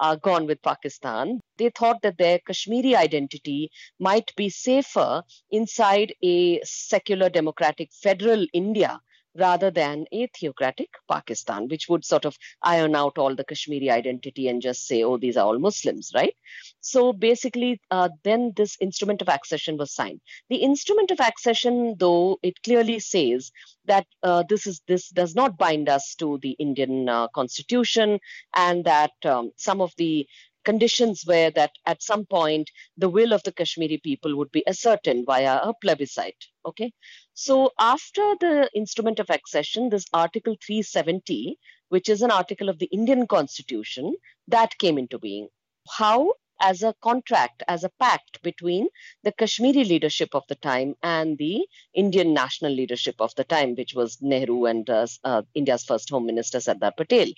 [0.00, 1.40] uh, gone with Pakistan.
[1.58, 9.00] They thought that their Kashmiri identity might be safer inside a secular democratic federal India
[9.36, 14.48] rather than a theocratic Pakistan, which would sort of iron out all the Kashmiri identity
[14.48, 16.34] and just say, oh, these are all Muslims, right?
[16.80, 20.20] So basically, uh, then this instrument of accession was signed.
[20.48, 23.52] The instrument of accession, though, it clearly says
[23.86, 28.18] that uh, this is this does not bind us to the Indian uh, constitution,
[28.54, 30.26] and that um, some of the
[30.64, 35.26] conditions were that at some point the will of the Kashmiri people would be ascertained
[35.26, 36.46] via a plebiscite.
[36.66, 36.92] Okay,
[37.34, 42.86] so after the instrument of accession, this Article 370, which is an article of the
[42.86, 44.14] Indian Constitution,
[44.48, 45.48] that came into being.
[45.88, 46.34] How?
[46.62, 48.88] As a contract, as a pact between
[49.24, 53.94] the Kashmiri leadership of the time and the Indian national leadership of the time, which
[53.94, 57.28] was Nehru and uh, uh, India's first Home Minister Sardar Patel.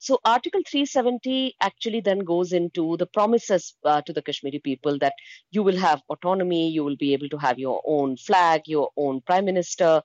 [0.00, 5.14] So Article 370 actually then goes into the promises uh, to the Kashmiri people that
[5.52, 9.20] you will have autonomy, you will be able to have your own flag, your own
[9.20, 10.02] prime minister.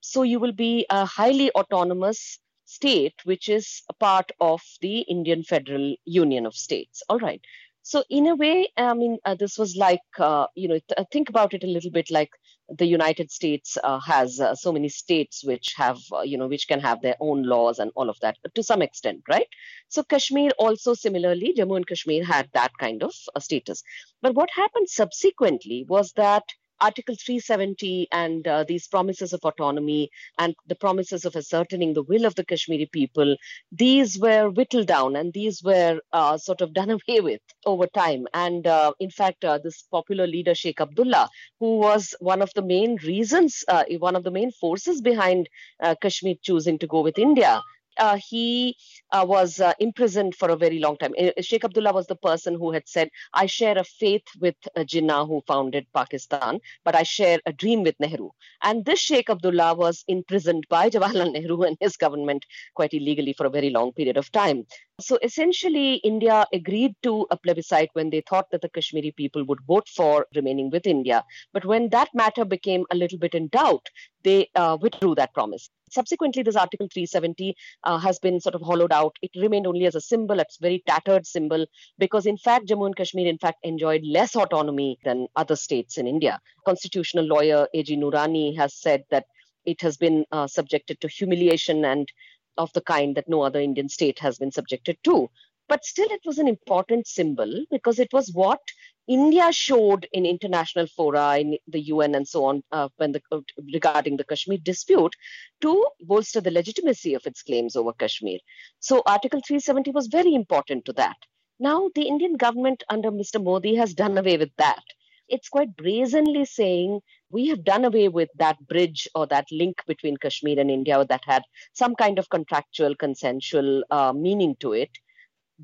[0.00, 5.42] So you will be a highly autonomous state, which is a part of the Indian
[5.42, 7.02] Federal Union of States.
[7.08, 7.40] All right.
[7.82, 11.30] So in a way, I mean, uh, this was like, uh, you know, th- think
[11.30, 12.30] about it a little bit like
[12.68, 16.68] the United States uh, has uh, so many states which have, uh, you know, which
[16.68, 19.46] can have their own laws and all of that to some extent, right?
[19.88, 23.82] So Kashmir also similarly, Jammu and Kashmir had that kind of uh, status.
[24.20, 26.44] But what happened subsequently was that
[26.80, 32.24] Article 370 and uh, these promises of autonomy and the promises of ascertaining the will
[32.24, 33.36] of the Kashmiri people,
[33.72, 38.26] these were whittled down and these were uh, sort of done away with over time.
[38.34, 41.28] And uh, in fact, uh, this popular leader, Sheikh Abdullah,
[41.60, 45.48] who was one of the main reasons, uh, one of the main forces behind
[45.82, 47.62] uh, Kashmir choosing to go with India,
[47.98, 48.76] uh, he
[49.12, 51.14] uh, was uh, imprisoned for a very long time.
[51.18, 55.26] Uh, Sheikh Abdullah was the person who had said, I share a faith with Jinnah,
[55.26, 58.30] who founded Pakistan, but I share a dream with Nehru.
[58.62, 63.46] And this Sheikh Abdullah was imprisoned by Jawaharlal Nehru and his government quite illegally for
[63.46, 64.66] a very long period of time.
[65.00, 69.60] So essentially, India agreed to a plebiscite when they thought that the Kashmiri people would
[69.66, 71.24] vote for remaining with India.
[71.52, 73.88] But when that matter became a little bit in doubt,
[74.24, 75.70] they uh, withdrew that promise.
[75.90, 79.16] Subsequently, this Article 370 uh, has been sort of hollowed out.
[79.22, 81.66] It remained only as a symbol, it's a very tattered symbol,
[81.98, 86.06] because in fact, Jammu and Kashmir, in fact, enjoyed less autonomy than other states in
[86.06, 86.40] India.
[86.64, 87.96] Constitutional lawyer A.G.
[87.96, 89.26] Noorani has said that
[89.64, 92.08] it has been uh, subjected to humiliation and
[92.56, 95.30] of the kind that no other Indian state has been subjected to.
[95.68, 98.60] But still, it was an important symbol because it was what
[99.06, 103.40] India showed in international fora, in the UN, and so on, uh, when the, uh,
[103.72, 105.14] regarding the Kashmir dispute,
[105.60, 108.38] to bolster the legitimacy of its claims over Kashmir.
[108.80, 111.16] So, Article 370 was very important to that.
[111.58, 113.42] Now, the Indian government under Mr.
[113.42, 114.82] Modi has done away with that.
[115.28, 117.00] It's quite brazenly saying
[117.30, 121.22] we have done away with that bridge or that link between Kashmir and India that
[121.24, 124.90] had some kind of contractual, consensual uh, meaning to it.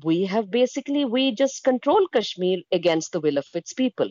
[0.03, 4.09] We have basically, we just control Kashmir against the will of its people.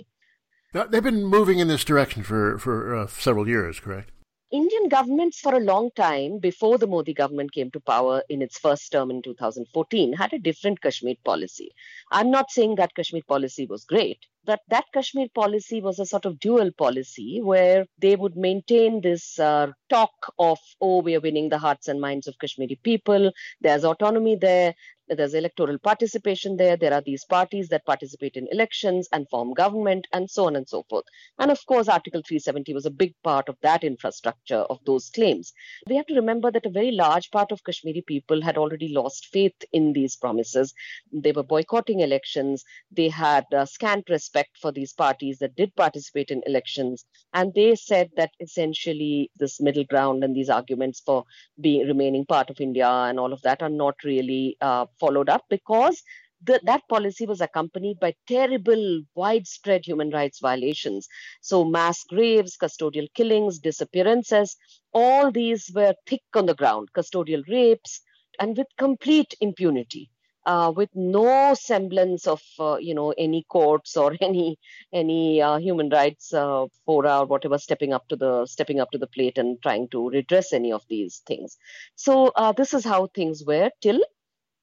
[0.73, 4.11] Now, they've been moving in this direction for, for uh, several years, correct?
[4.55, 8.57] Indian governments for a long time, before the Modi government came to power in its
[8.57, 11.73] first term in 2014, had a different Kashmir policy.
[12.13, 16.25] I'm not saying that Kashmir policy was great, but that Kashmir policy was a sort
[16.25, 21.49] of dual policy where they would maintain this uh, talk of, oh, we are winning
[21.49, 23.33] the hearts and minds of Kashmiri people.
[23.61, 24.75] There's autonomy there
[25.09, 26.77] there's electoral participation there.
[26.77, 30.69] There are these parties that participate in elections and form government, and so on and
[30.69, 31.05] so forth.
[31.39, 35.53] And of course, Article 370 was a big part of that infrastructure of those claims.
[35.87, 39.27] We have to remember that a very large part of Kashmiri people had already lost
[39.27, 40.73] faith in these promises.
[41.13, 42.65] They were boycotting elections.
[42.91, 47.05] They had uh, scant respect for these parties that did participate in elections.
[47.33, 51.25] And they said that essentially this middle ground and these arguments for
[51.61, 55.45] being remaining part of India and all of that are not really uh, followed up
[55.49, 56.03] because
[56.43, 61.09] the, that policy was accompanied by terrible, widespread human rights violations.
[61.41, 64.57] So, mass graves, custodial killings, disappearances,
[64.93, 68.01] all these were thick on the ground, custodial rapes,
[68.39, 70.11] and with complete impunity.
[70.47, 74.59] Uh, with no semblance of uh, you know any courts or any
[74.93, 78.99] any uh, human rights uh, fora or whatever stepping up to the stepping up to
[78.99, 81.57] the plate and trying to redress any of these things
[81.95, 84.03] so uh, this is how things were till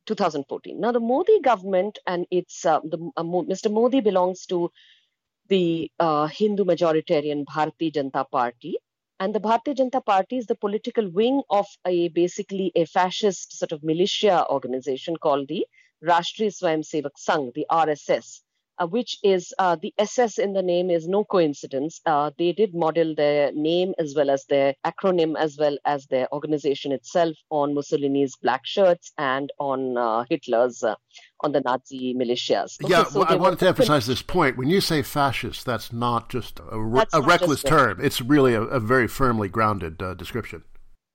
[0.05, 0.79] 2014.
[0.79, 3.71] Now, the Modi government and its uh, the, uh, Mr.
[3.71, 4.71] Modi belongs to
[5.47, 8.77] the uh, Hindu majoritarian Bharatiya Janata Party,
[9.19, 13.71] and the Bharatiya Janata Party is the political wing of a basically a fascist sort
[13.71, 15.65] of militia organization called the
[16.03, 18.41] Rashtriya Swayamsevak Sangh, the RSS
[18.77, 22.01] uh, which is uh, the SS in the name is no coincidence.
[22.05, 26.27] Uh, they did model their name as well as their acronym as well as their
[26.33, 30.95] organization itself on Mussolini's black shirts and on uh, Hitler's uh,
[31.41, 32.81] on the Nazi militias.
[32.83, 34.57] Okay, yeah, so well, I wanted to emphasize this point.
[34.57, 37.99] When you say fascist, that's not just a, reckless term.
[38.01, 40.63] It's really a, a, very firmly grounded uh, description.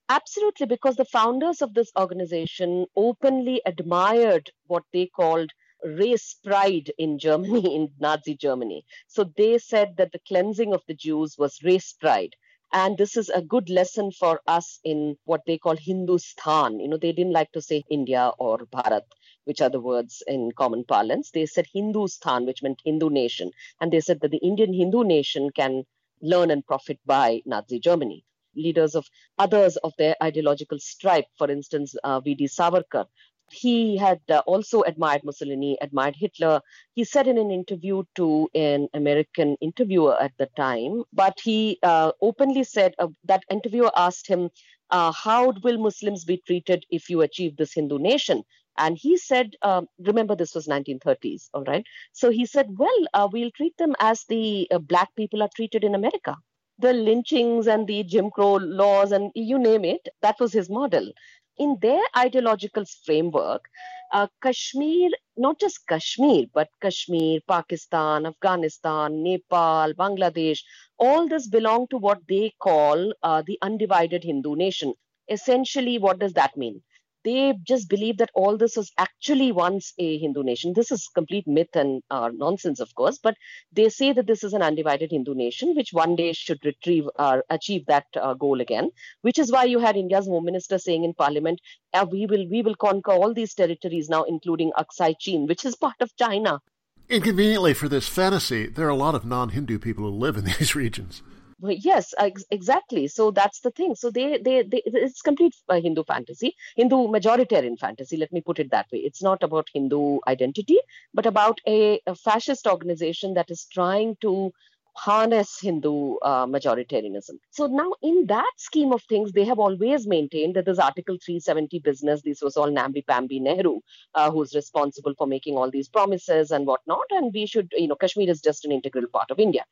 [0.08, 5.50] Absolutely, because the founders of this organization openly admired what they called
[5.84, 8.84] race pride in Germany, in Nazi Germany.
[9.08, 12.34] So they said that the cleansing of the Jews was race pride.
[12.72, 16.80] And this is a good lesson for us in what they call Hindustan.
[16.80, 19.04] You know, they didn't like to say India or Bharat,
[19.44, 21.30] which are the words in common parlance.
[21.30, 23.52] They said Hindustan, which meant Hindu nation.
[23.80, 25.84] And they said that the Indian Hindu nation can
[26.20, 28.24] learn and profit by Nazi Germany.
[28.56, 29.06] Leaders of
[29.38, 32.46] others of their ideological stripe, for instance, uh, V.D.
[32.46, 33.06] Savarkar,
[33.50, 36.60] he had uh, also admired Mussolini, admired Hitler.
[36.94, 42.12] He said in an interview to an American interviewer at the time, but he uh,
[42.20, 44.50] openly said uh, that interviewer asked him,
[44.90, 48.42] uh, How will Muslims be treated if you achieve this Hindu nation?
[48.78, 51.86] And he said, um, remember this was 1930s, all right?
[52.12, 55.82] So he said, well, uh, we'll treat them as the uh, black people are treated
[55.82, 56.36] in America
[56.78, 61.10] the lynchings and the Jim Crow laws and you name it, that was his model
[61.58, 63.64] in their ideological framework,
[64.12, 70.60] uh, Kashmir, not just Kashmir, but Kashmir, Pakistan, Afghanistan, Nepal, Bangladesh,
[70.98, 74.94] all this belong to what they call uh, the undivided Hindu nation.
[75.28, 76.82] Essentially, what does that mean?
[77.26, 80.72] They just believe that all this was actually once a Hindu nation.
[80.74, 83.34] This is complete myth and uh, nonsense, of course, but
[83.72, 87.38] they say that this is an undivided Hindu nation, which one day should retrieve or
[87.38, 88.90] uh, achieve that uh, goal again.
[89.22, 91.60] Which is why you had India's Home Minister saying in Parliament,
[91.92, 95.74] uh, "We will, we will conquer all these territories now, including Aksai Chin, which is
[95.74, 96.60] part of China."
[97.08, 100.76] Inconveniently for this fantasy, there are a lot of non-Hindu people who live in these
[100.76, 101.22] regions.
[101.62, 103.06] Yes, ex- exactly.
[103.08, 103.94] So that's the thing.
[103.94, 108.18] So they, they, they it's complete uh, Hindu fantasy, Hindu majoritarian fantasy.
[108.18, 108.98] Let me put it that way.
[108.98, 110.78] It's not about Hindu identity,
[111.14, 114.52] but about a, a fascist organization that is trying to
[114.98, 117.38] harness Hindu uh, majoritarianism.
[117.50, 121.78] So now, in that scheme of things, they have always maintained that this Article 370
[121.78, 123.80] business, this was all namby-pamby Nehru,
[124.14, 127.94] uh, who's responsible for making all these promises and whatnot, and we should, you know,
[127.96, 129.64] Kashmir is just an integral part of India.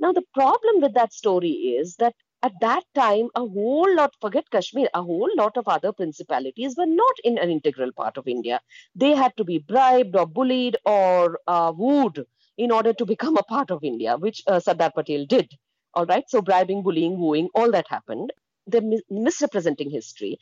[0.00, 4.48] Now, the problem with that story is that at that time, a whole lot, forget
[4.50, 8.60] Kashmir, a whole lot of other principalities were not in an integral part of India.
[8.94, 12.24] They had to be bribed or bullied or uh, wooed
[12.56, 15.52] in order to become a part of India, which uh, Sardar Patel did.
[15.94, 18.32] All right, so bribing, bullying, wooing, all that happened.
[18.66, 20.38] They're mis- misrepresenting history.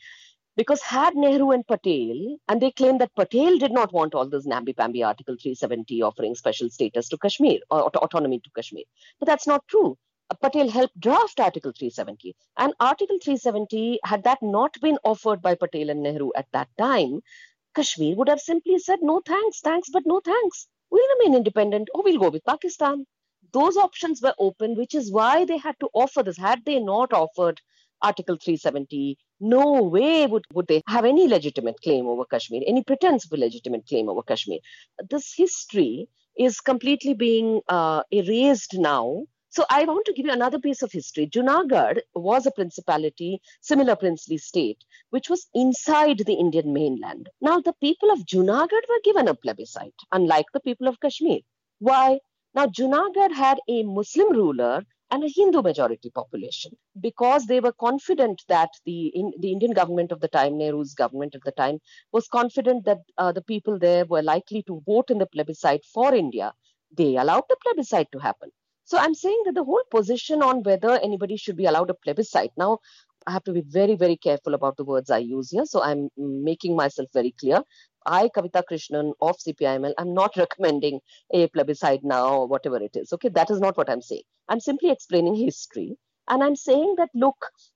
[0.57, 4.47] Because had Nehru and Patel, and they claim that Patel did not want all this
[4.47, 8.83] namby-pamby Article 370 offering special status to Kashmir or autonomy to Kashmir.
[9.19, 9.99] But that's not true.
[10.31, 12.35] Uh, Patel helped draft Article 370.
[12.57, 17.21] And Article 370, had that not been offered by Patel and Nehru at that time,
[17.75, 20.67] Kashmir would have simply said, no thanks, thanks, but no thanks.
[20.89, 23.05] We'll remain independent or we'll go with Pakistan.
[23.53, 26.37] Those options were open, which is why they had to offer this.
[26.37, 27.61] Had they not offered
[28.01, 33.25] Article 370, no way would, would they have any legitimate claim over Kashmir, any pretense
[33.25, 34.59] of a legitimate claim over Kashmir.
[35.09, 39.23] This history is completely being uh, erased now.
[39.49, 41.25] So I want to give you another piece of history.
[41.25, 47.29] Junagadh was a principality, similar princely state, which was inside the Indian mainland.
[47.41, 51.39] Now the people of Junagadh were given a plebiscite, unlike the people of Kashmir.
[51.79, 52.19] Why?
[52.53, 58.43] Now Junagadh had a Muslim ruler and a Hindu majority population because they were confident
[58.49, 61.79] that the in, the Indian government of the time, Nehru's government at the time,
[62.11, 66.13] was confident that uh, the people there were likely to vote in the plebiscite for
[66.13, 66.53] India.
[66.95, 68.51] They allowed the plebiscite to happen.
[68.85, 72.51] So I'm saying that the whole position on whether anybody should be allowed a plebiscite
[72.57, 72.79] now.
[73.27, 75.65] I have to be very, very careful about the words I use here.
[75.65, 77.61] So I'm making myself very clear.
[78.05, 81.01] I, Kavita Krishnan of CPIML, I'm not recommending
[81.33, 83.11] a plebiscite now or whatever it is.
[83.11, 84.23] Okay, that is not what I'm saying.
[84.47, 85.97] I'm simply explaining history.
[86.29, 87.35] And I'm saying that, look,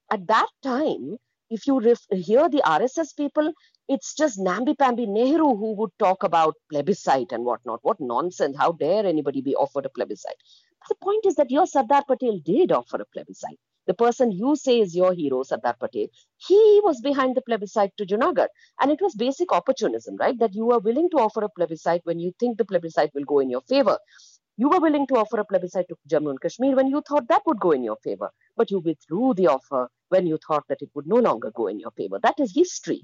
[0.09, 1.17] at that time,
[1.49, 3.51] if you hear the RSS people,
[3.89, 7.79] it's just namby-pamby Nehru who would talk about plebiscite and whatnot.
[7.81, 8.55] What nonsense.
[8.57, 10.37] How dare anybody be offered a plebiscite?
[10.87, 14.79] The point is that your Sardar Patel did offer a plebiscite the person you say
[14.79, 16.07] is your hero, Sardar Patel,
[16.37, 18.47] he was behind the plebiscite to Junagadh.
[18.79, 20.37] And it was basic opportunism, right?
[20.37, 23.39] That you are willing to offer a plebiscite when you think the plebiscite will go
[23.39, 23.97] in your favor.
[24.57, 27.41] You were willing to offer a plebiscite to Jammu and Kashmir when you thought that
[27.47, 28.29] would go in your favor.
[28.55, 31.79] But you withdrew the offer when you thought that it would no longer go in
[31.79, 32.19] your favor.
[32.21, 33.03] That is history.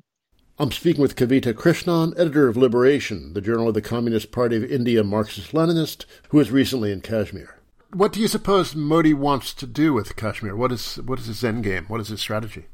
[0.60, 4.64] I'm speaking with Kavita Krishnan, editor of Liberation, the journal of the Communist Party of
[4.64, 7.57] India Marxist Leninist, who was recently in Kashmir
[7.94, 10.56] what do you suppose Modi wants to do with Kashmir?
[10.56, 11.86] What is what is his end game?
[11.88, 12.66] What is his strategy?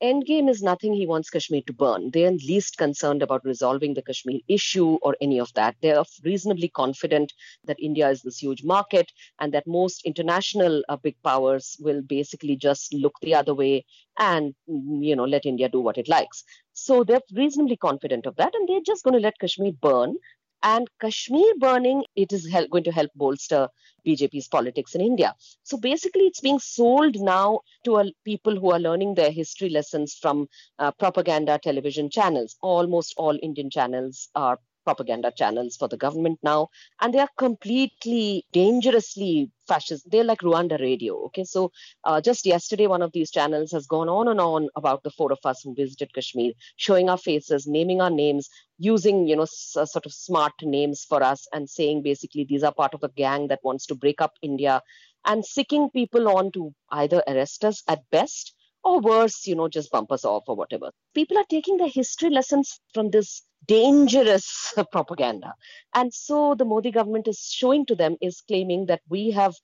[0.00, 2.10] End game is nothing he wants Kashmir to burn.
[2.10, 5.76] They are least concerned about resolving the Kashmir issue or any of that.
[5.82, 7.34] They are reasonably confident
[7.64, 12.56] that India is this huge market and that most international uh, big powers will basically
[12.56, 13.84] just look the other way
[14.18, 16.44] and you know let India do what it likes.
[16.72, 20.16] So they're reasonably confident of that, and they're just going to let Kashmir burn
[20.62, 23.68] and Kashmir burning, it is help, going to help bolster
[24.06, 25.34] BJP's politics in India.
[25.62, 30.48] So basically, it's being sold now to people who are learning their history lessons from
[30.78, 32.56] uh, propaganda television channels.
[32.62, 34.58] Almost all Indian channels are
[34.90, 36.68] propaganda channels for the government now,
[37.00, 40.10] and they are completely dangerously fascist.
[40.10, 41.16] They're like Rwanda radio.
[41.26, 41.70] Okay, so
[42.04, 45.32] uh, just yesterday, one of these channels has gone on and on about the four
[45.32, 49.76] of us who visited Kashmir, showing our faces, naming our names, using you know s-
[49.76, 53.10] uh, sort of smart names for us, and saying basically these are part of a
[53.24, 54.82] gang that wants to break up India,
[55.24, 59.90] and sicking people on to either arrest us at best or worse, you know, just
[59.90, 60.90] bump us off or whatever.
[61.14, 65.54] People are taking their history lessons from this dangerous propaganda.
[65.94, 69.54] And so the Modi government is showing to them, is claiming that we have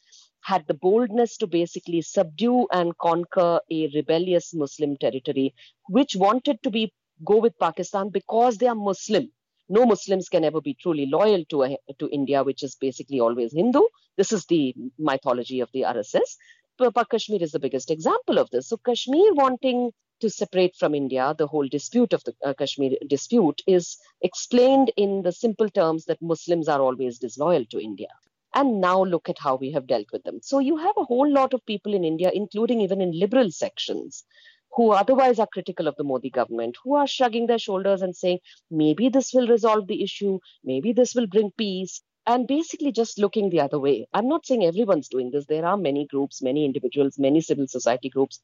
[0.43, 5.55] had the boldness to basically subdue and conquer a rebellious Muslim territory,
[5.89, 6.93] which wanted to be
[7.25, 9.29] go with Pakistan because they are Muslim.
[9.69, 13.53] No Muslims can ever be truly loyal to a, to India, which is basically always
[13.53, 13.83] Hindu.
[14.17, 16.37] This is the mythology of the RSS.
[16.79, 18.69] But Kashmir is the biggest example of this.
[18.69, 19.91] So Kashmir wanting
[20.21, 25.23] to separate from India, the whole dispute of the uh, Kashmir dispute is explained in
[25.23, 28.09] the simple terms that Muslims are always disloyal to India.
[28.55, 30.41] And now look at how we have dealt with them.
[30.43, 34.25] So you have a whole lot of people in India, including even in liberal sections,
[34.73, 38.39] who otherwise are critical of the Modi government, who are shrugging their shoulders and saying,
[38.71, 43.51] maybe this will resolve the issue, maybe this will bring peace, and basically just looking
[43.51, 44.07] the other way.
[44.13, 45.47] I'm not saying everyone's doing this.
[45.47, 48.41] There are many groups, many individuals, many civil society groups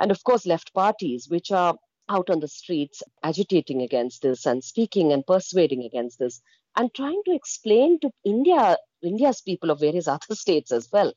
[0.00, 1.76] and of course, left parties, which are
[2.08, 6.40] out on the streets agitating against this and speaking and persuading against this
[6.76, 11.12] and trying to explain to India, India's people of various other states as well,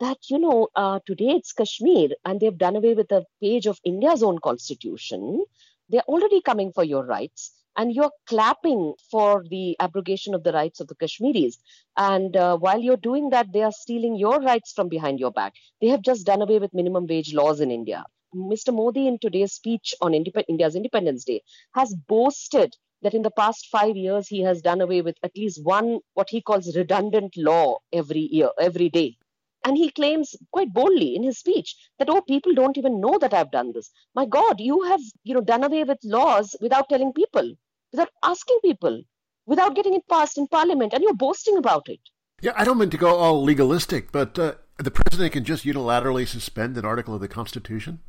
[0.00, 3.78] that you know uh, today it's Kashmir and they've done away with a page of
[3.84, 5.44] India's own constitution.
[5.88, 10.80] They're already coming for your rights, and you're clapping for the abrogation of the rights
[10.80, 11.58] of the Kashmiris.
[11.96, 15.52] And uh, while you're doing that, they are stealing your rights from behind your back.
[15.80, 18.04] They have just done away with minimum wage laws in India.
[18.34, 18.74] Mr.
[18.74, 21.42] Modi, in today's speech on Indep- India's Independence Day,
[21.74, 25.64] has boasted that in the past five years he has done away with at least
[25.64, 29.16] one what he calls redundant law every year, every day.
[29.64, 33.32] And he claims quite boldly in his speech that oh, people don't even know that
[33.32, 33.90] I've done this.
[34.14, 37.54] My God, you have you know done away with laws without telling people,
[37.92, 39.02] without asking people,
[39.46, 42.00] without getting it passed in Parliament, and you're boasting about it.
[42.42, 46.26] Yeah, I don't mean to go all legalistic, but uh, the president can just unilaterally
[46.26, 48.00] suspend an article of the Constitution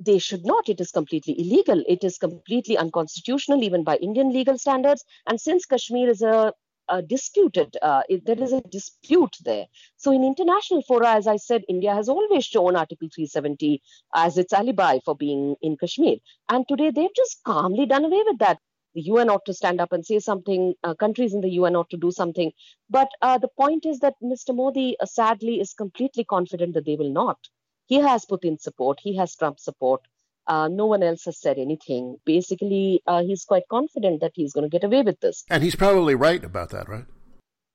[0.00, 0.68] they should not.
[0.68, 1.82] It is completely illegal.
[1.86, 5.04] It is completely unconstitutional, even by Indian legal standards.
[5.26, 6.52] And since Kashmir is a,
[6.88, 9.66] a disputed, uh, it, there is a dispute there.
[9.96, 13.80] So, in international fora, as I said, India has always shown Article 370
[14.14, 16.16] as its alibi for being in Kashmir.
[16.48, 18.58] And today they've just calmly done away with that.
[18.94, 20.74] The UN ought to stand up and say something.
[20.84, 22.52] Uh, countries in the UN ought to do something.
[22.88, 24.54] But uh, the point is that Mr.
[24.54, 27.38] Modi, uh, sadly, is completely confident that they will not.
[27.86, 30.00] He has Putin support, he has Trump support.
[30.46, 32.16] Uh, no one else has said anything.
[32.24, 35.44] Basically, uh, he's quite confident that he's going to get away with this.
[35.48, 37.04] And he's probably right about that, right?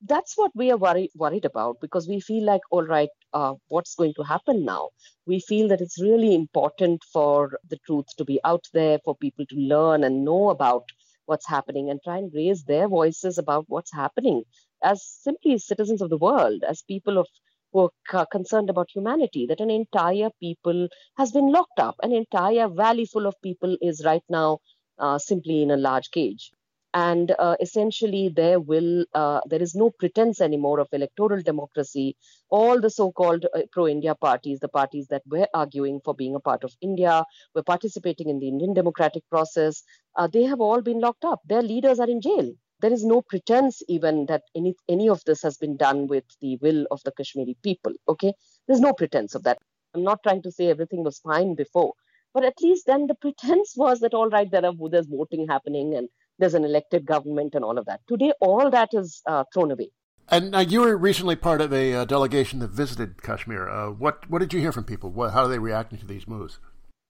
[0.02, 3.96] That's what we are worried worried about because we feel like, all right, uh, what's
[3.96, 4.90] going to happen now?
[5.26, 9.46] We feel that it's really important for the truth to be out there, for people
[9.48, 10.84] to learn and know about
[11.26, 14.44] what's happening and try and raise their voices about what's happening
[14.84, 17.28] as simply citizens of the world, as people of
[17.72, 17.90] were
[18.32, 21.96] concerned about humanity, that an entire people has been locked up.
[22.02, 24.60] An entire valley full of people is right now
[24.98, 26.52] uh, simply in a large cage.
[26.94, 32.16] And uh, essentially, there will uh, there is no pretense anymore of electoral democracy.
[32.50, 36.64] All the so-called uh, pro-India parties, the parties that were arguing for being a part
[36.64, 39.84] of India, were participating in the Indian democratic process,
[40.16, 41.42] uh, they have all been locked up.
[41.46, 45.42] Their leaders are in jail there is no pretense even that any any of this
[45.42, 47.94] has been done with the will of the Kashmiri people.
[48.08, 48.34] Okay,
[48.68, 49.58] there's no pretense of that.
[49.94, 51.94] I'm not trying to say everything was fine before,
[52.34, 55.96] but at least then the pretense was that all right, there are there's voting happening
[55.96, 58.02] and there's an elected government and all of that.
[58.08, 59.92] Today, all that is uh, thrown away.
[60.30, 63.68] And uh, you were recently part of a uh, delegation that visited Kashmir.
[63.68, 65.10] Uh, what what did you hear from people?
[65.10, 66.60] What, how are they reacting to these moves?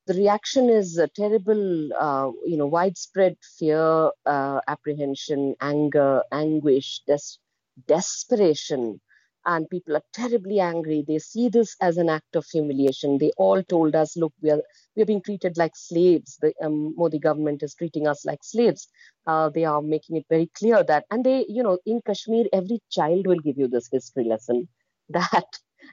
[0.09, 7.39] The reaction is a terrible, uh, you know, widespread fear, uh, apprehension, anger, anguish, des-
[7.87, 9.01] desperation.
[9.45, 11.03] And people are terribly angry.
[11.07, 13.17] They see this as an act of humiliation.
[13.19, 14.61] They all told us, look, we are,
[14.95, 16.37] we are being treated like slaves.
[16.41, 18.89] The um, Modi government is treating us like slaves.
[19.27, 22.81] Uh, they are making it very clear that, and they, you know, in Kashmir, every
[22.91, 24.67] child will give you this history lesson
[25.09, 25.45] that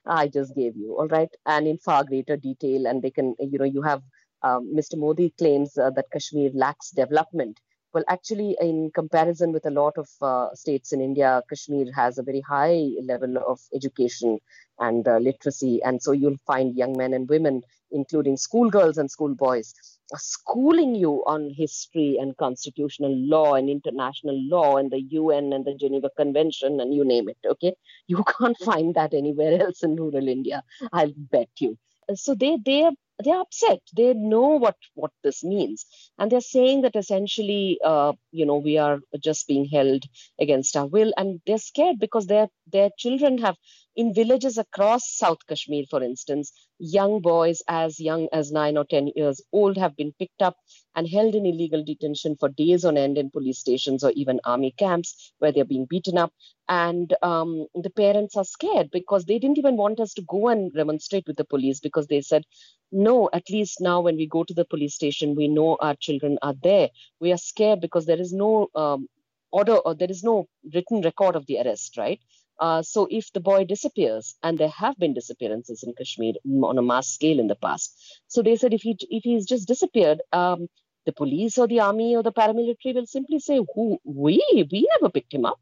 [0.04, 2.86] I just gave you, all right, and in far greater detail.
[2.86, 4.02] And they can, you know, you have
[4.42, 4.96] um, Mr.
[4.96, 7.60] Modi claims uh, that Kashmir lacks development.
[7.92, 12.22] Well, actually, in comparison with a lot of uh, states in India, Kashmir has a
[12.22, 14.38] very high level of education
[14.78, 15.82] and uh, literacy.
[15.82, 19.72] And so you'll find young men and women, including schoolgirls and schoolboys,
[20.14, 25.74] schooling you on history and constitutional law and international law and the UN and the
[25.74, 27.38] Geneva Convention and you name it.
[27.44, 27.74] Okay,
[28.06, 30.62] you can't find that anywhere else in rural India.
[30.92, 31.78] I'll bet you.
[32.14, 32.88] So they they
[33.24, 33.80] they're upset.
[33.96, 35.84] They know what what this means,
[36.18, 40.04] and they're saying that essentially, uh, you know, we are just being held
[40.40, 43.56] against our will, and they're scared because their their children have
[43.96, 49.08] in villages across South Kashmir, for instance, young boys as young as nine or 10
[49.16, 50.56] years old have been picked up
[50.94, 54.74] and held in illegal detention for days on end in police stations or even army
[54.78, 56.32] camps where they're being beaten up.
[56.68, 60.70] And um, the parents are scared because they didn't even want us to go and
[60.76, 62.44] remonstrate with the police because they said,
[62.92, 66.38] no, at least now when we go to the police station, we know our children
[66.42, 66.90] are there.
[67.20, 69.08] We are scared because there is no um,
[69.50, 72.20] order or there is no written record of the arrest, right?
[72.58, 76.82] Uh, so if the boy disappears, and there have been disappearances in Kashmir on a
[76.82, 77.94] mass scale in the past,
[78.28, 80.68] so they said if he if he's just disappeared, um,
[81.04, 85.10] the police or the army or the paramilitary will simply say, "Who we we never
[85.10, 85.60] picked him up.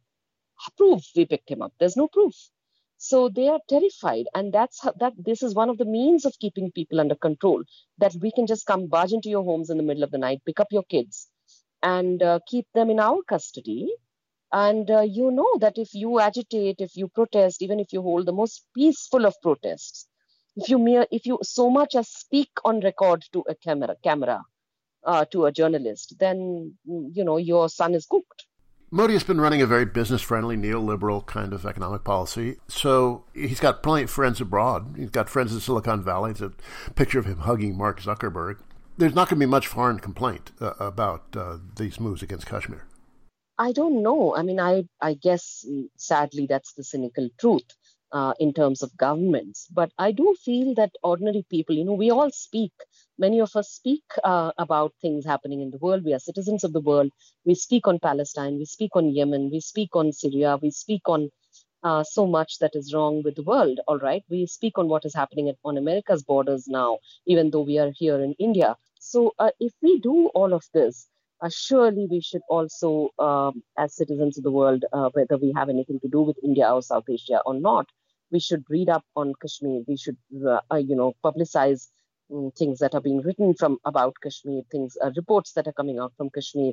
[0.77, 1.73] Proof we picked him up.
[1.79, 2.35] There's no proof."
[2.97, 5.15] So they are terrified, and that's how, that.
[5.19, 7.65] This is one of the means of keeping people under control.
[7.99, 10.43] That we can just come barge into your homes in the middle of the night,
[10.47, 11.29] pick up your kids,
[11.83, 13.93] and uh, keep them in our custody
[14.55, 18.25] and uh, you know that if you agitate, if you protest, even if you hold
[18.25, 20.07] the most peaceful of protests,
[20.55, 24.43] if you mere, if you so much as speak on record to a camera, camera,
[25.05, 28.47] uh, to a journalist, then you know your son is cooked.
[28.93, 32.59] Modi has been running a very business-friendly, neoliberal kind of economic policy.
[32.69, 34.95] So he's got plenty of friends abroad.
[34.97, 36.33] He's got friends in Silicon Valley.
[36.33, 36.53] There's
[36.87, 38.59] a picture of him hugging Mark Zuckerberg.
[38.97, 42.87] There's not going to be much foreign complaint uh, about uh, these moves against Kashmir.
[43.59, 44.35] I don't know.
[44.37, 47.65] I mean, I, I guess mm, sadly that's the cynical truth
[48.13, 49.69] uh, in terms of governments.
[49.73, 52.73] But I do feel that ordinary people, you know, we all speak.
[53.19, 56.05] Many of us speak uh, about things happening in the world.
[56.05, 57.13] We are citizens of the world.
[57.45, 58.59] We speak on Palestine.
[58.59, 59.51] We speak on Yemen.
[59.53, 60.59] We speak on Syria.
[60.61, 61.31] We speak on
[61.85, 63.81] uh, so much that is wrong with the world.
[63.89, 64.25] All right.
[64.31, 67.93] We speak on what is happening at, on America's borders now, even though we are
[67.97, 68.77] here in India.
[69.01, 71.09] So uh, if we do all of this,
[71.51, 76.01] surely we should also, um, as citizens of the world, uh, whether we have anything
[76.01, 77.87] to do with India or South Asia or not,
[78.31, 79.83] we should read up on Kashmir.
[79.87, 80.17] We should,
[80.47, 81.89] uh, uh you know, publicize
[82.33, 85.99] um, things that are being written from about Kashmir, things, uh, reports that are coming
[85.99, 86.73] out from Kashmir,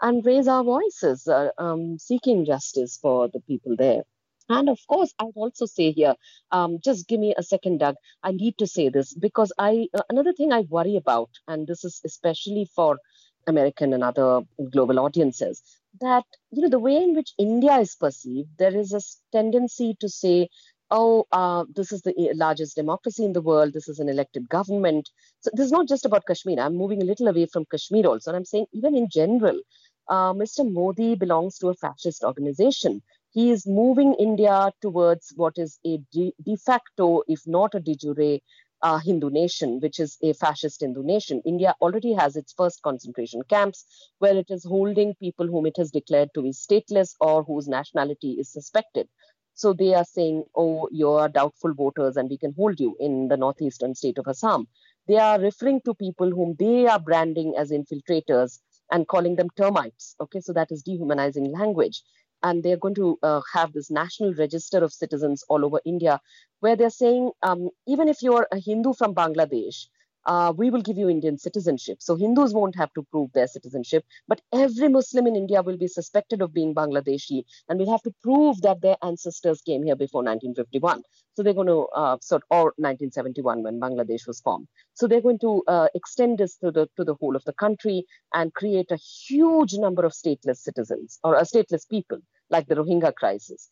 [0.00, 4.02] and raise our voices, uh, um, seeking justice for the people there.
[4.48, 6.14] And of course, I'd also say here,
[6.50, 7.94] um, just give me a second, Doug.
[8.22, 12.00] I need to say this because I another thing I worry about, and this is
[12.04, 12.98] especially for
[13.46, 15.62] American and other global audiences,
[16.00, 19.00] that you know the way in which India is perceived, there is a
[19.32, 20.48] tendency to say,
[20.90, 23.72] "Oh, uh, this is the largest democracy in the world.
[23.72, 26.60] This is an elected government." So this is not just about Kashmir.
[26.60, 29.60] I'm moving a little away from Kashmir also, and I'm saying even in general,
[30.08, 30.64] uh, Mr.
[30.64, 33.02] Modi belongs to a fascist organization.
[33.30, 37.94] He is moving India towards what is a de, de facto, if not a de
[37.94, 38.38] jure,
[38.82, 41.42] uh, Hindu nation, which is a fascist Hindu nation.
[41.44, 43.84] India already has its first concentration camps
[44.18, 48.32] where it is holding people whom it has declared to be stateless or whose nationality
[48.38, 49.08] is suspected.
[49.54, 53.36] So they are saying, oh, you're doubtful voters and we can hold you in the
[53.36, 54.66] northeastern state of Assam.
[55.08, 58.60] They are referring to people whom they are branding as infiltrators
[58.90, 60.14] and calling them termites.
[60.20, 62.02] Okay, so that is dehumanizing language
[62.42, 66.20] and they're going to uh, have this national register of citizens all over India,
[66.60, 69.86] where they're saying um, even if you're a Hindu from Bangladesh,
[70.26, 71.98] uh, we will give you Indian citizenship.
[72.00, 75.88] So Hindus won't have to prove their citizenship, but every Muslim in India will be
[75.88, 80.20] suspected of being Bangladeshi and will have to prove that their ancestors came here before
[80.22, 81.02] 1951.
[81.34, 84.68] So they're going to uh, sort or 1971 when Bangladesh was formed.
[84.94, 88.04] So they're going to uh, extend this to the to the whole of the country
[88.34, 92.18] and create a huge number of stateless citizens or uh, stateless people,
[92.50, 93.70] like the Rohingya crisis.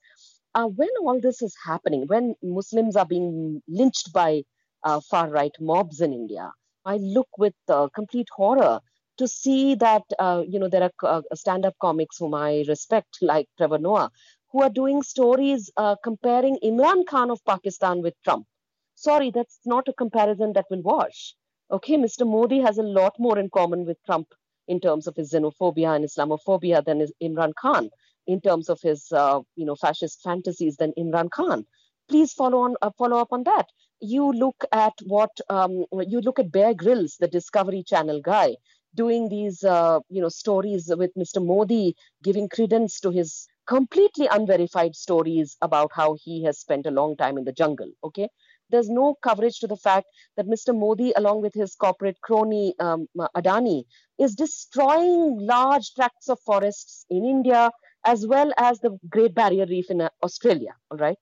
[0.55, 4.43] Uh, when all this is happening, when Muslims are being lynched by
[4.85, 6.51] uh, far right mobs in India.
[6.85, 8.81] I look with uh, complete horror
[9.19, 13.49] to see that uh, you know there are uh, stand-up comics whom I respect, like
[13.59, 14.11] Trevor Noah,
[14.51, 18.47] who are doing stories uh, comparing Imran Khan of Pakistan with Trump.
[18.95, 21.35] Sorry, that's not a comparison that will wash.
[21.71, 22.27] Okay, Mr.
[22.27, 24.29] Modi has a lot more in common with Trump
[24.69, 27.91] in terms of his xenophobia and Islamophobia than Imran Khan.
[28.27, 31.67] In terms of his, uh, you know, fascist fantasies than Imran Khan.
[32.09, 33.67] Please follow on, follow up on that
[34.01, 38.57] you look at what um, you look at Bear Grylls, the Discovery Channel guy,
[38.95, 41.41] doing these uh, you know stories with Mr.
[41.41, 47.17] Modi, giving credence to his completely unverified stories about how he has spent a long
[47.17, 47.91] time in the jungle.
[48.03, 48.29] Okay,
[48.71, 50.73] there's no coverage to the fact that Mr.
[50.73, 53.85] Modi, along with his corporate crony um, Adani,
[54.19, 57.71] is destroying large tracts of forests in India
[58.05, 60.75] as well as the Great Barrier Reef in uh, Australia.
[60.91, 61.19] All right.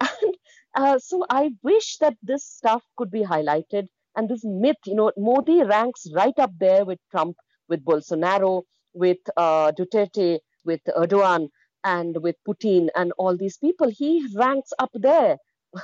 [0.00, 0.34] And
[0.74, 3.86] uh, so I wish that this stuff could be highlighted.
[4.16, 7.36] And this myth, you know, Modi ranks right up there with Trump,
[7.68, 8.62] with Bolsonaro,
[8.92, 11.48] with uh, Duterte, with Erdogan,
[11.84, 13.90] and with Putin, and all these people.
[13.90, 15.36] He ranks up there.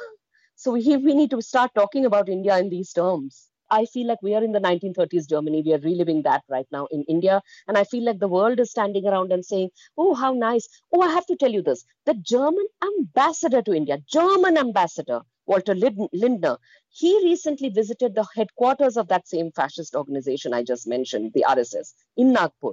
[0.56, 3.49] so he, we need to start talking about India in these terms.
[3.70, 5.62] I feel like we are in the 1930s Germany.
[5.64, 7.40] We are reliving that right now in India.
[7.68, 10.68] And I feel like the world is standing around and saying, oh, how nice.
[10.92, 11.84] Oh, I have to tell you this.
[12.06, 16.58] The German ambassador to India, German ambassador, Walter Lindner,
[16.88, 21.94] he recently visited the headquarters of that same fascist organization I just mentioned, the RSS,
[22.16, 22.72] in Nagpur,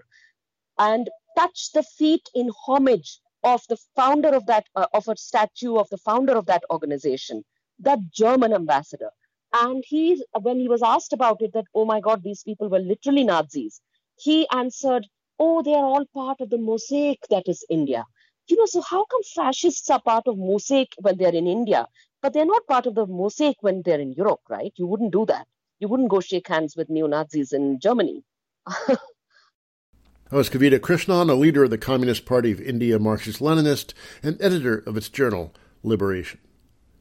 [0.78, 5.78] and touched the feet in homage of the founder of that, uh, of a statue
[5.78, 7.44] of the founder of that organization,
[7.80, 9.12] that German ambassador.
[9.54, 12.80] And he, when he was asked about it, that, oh my God, these people were
[12.80, 13.82] literally Nazis,
[14.18, 15.08] he answered,
[15.40, 18.06] oh, they are all part of the mosaic that is India.
[18.48, 21.88] You know, so how come fascists are part of mosaic when they're in India,
[22.22, 24.72] but they're not part of the mosaic when they're in Europe, right?
[24.76, 25.48] You wouldn't do that.
[25.80, 28.24] You wouldn't go shake hands with neo Nazis in Germany.
[28.88, 29.00] that
[30.32, 33.94] was Kavita Krishnan, a leader of the Communist Party of India Marxist Leninist
[34.24, 36.40] and editor of its journal, Liberation.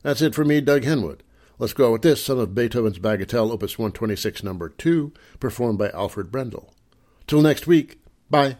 [0.02, 1.20] That's it for me, Doug Henwood.
[1.58, 6.30] Let's go with this, son of Beethoven's Bagatelle, Opus 126, number 2, performed by Alfred
[6.30, 6.74] Brendel.
[7.26, 7.98] Till next week,
[8.28, 8.58] bye.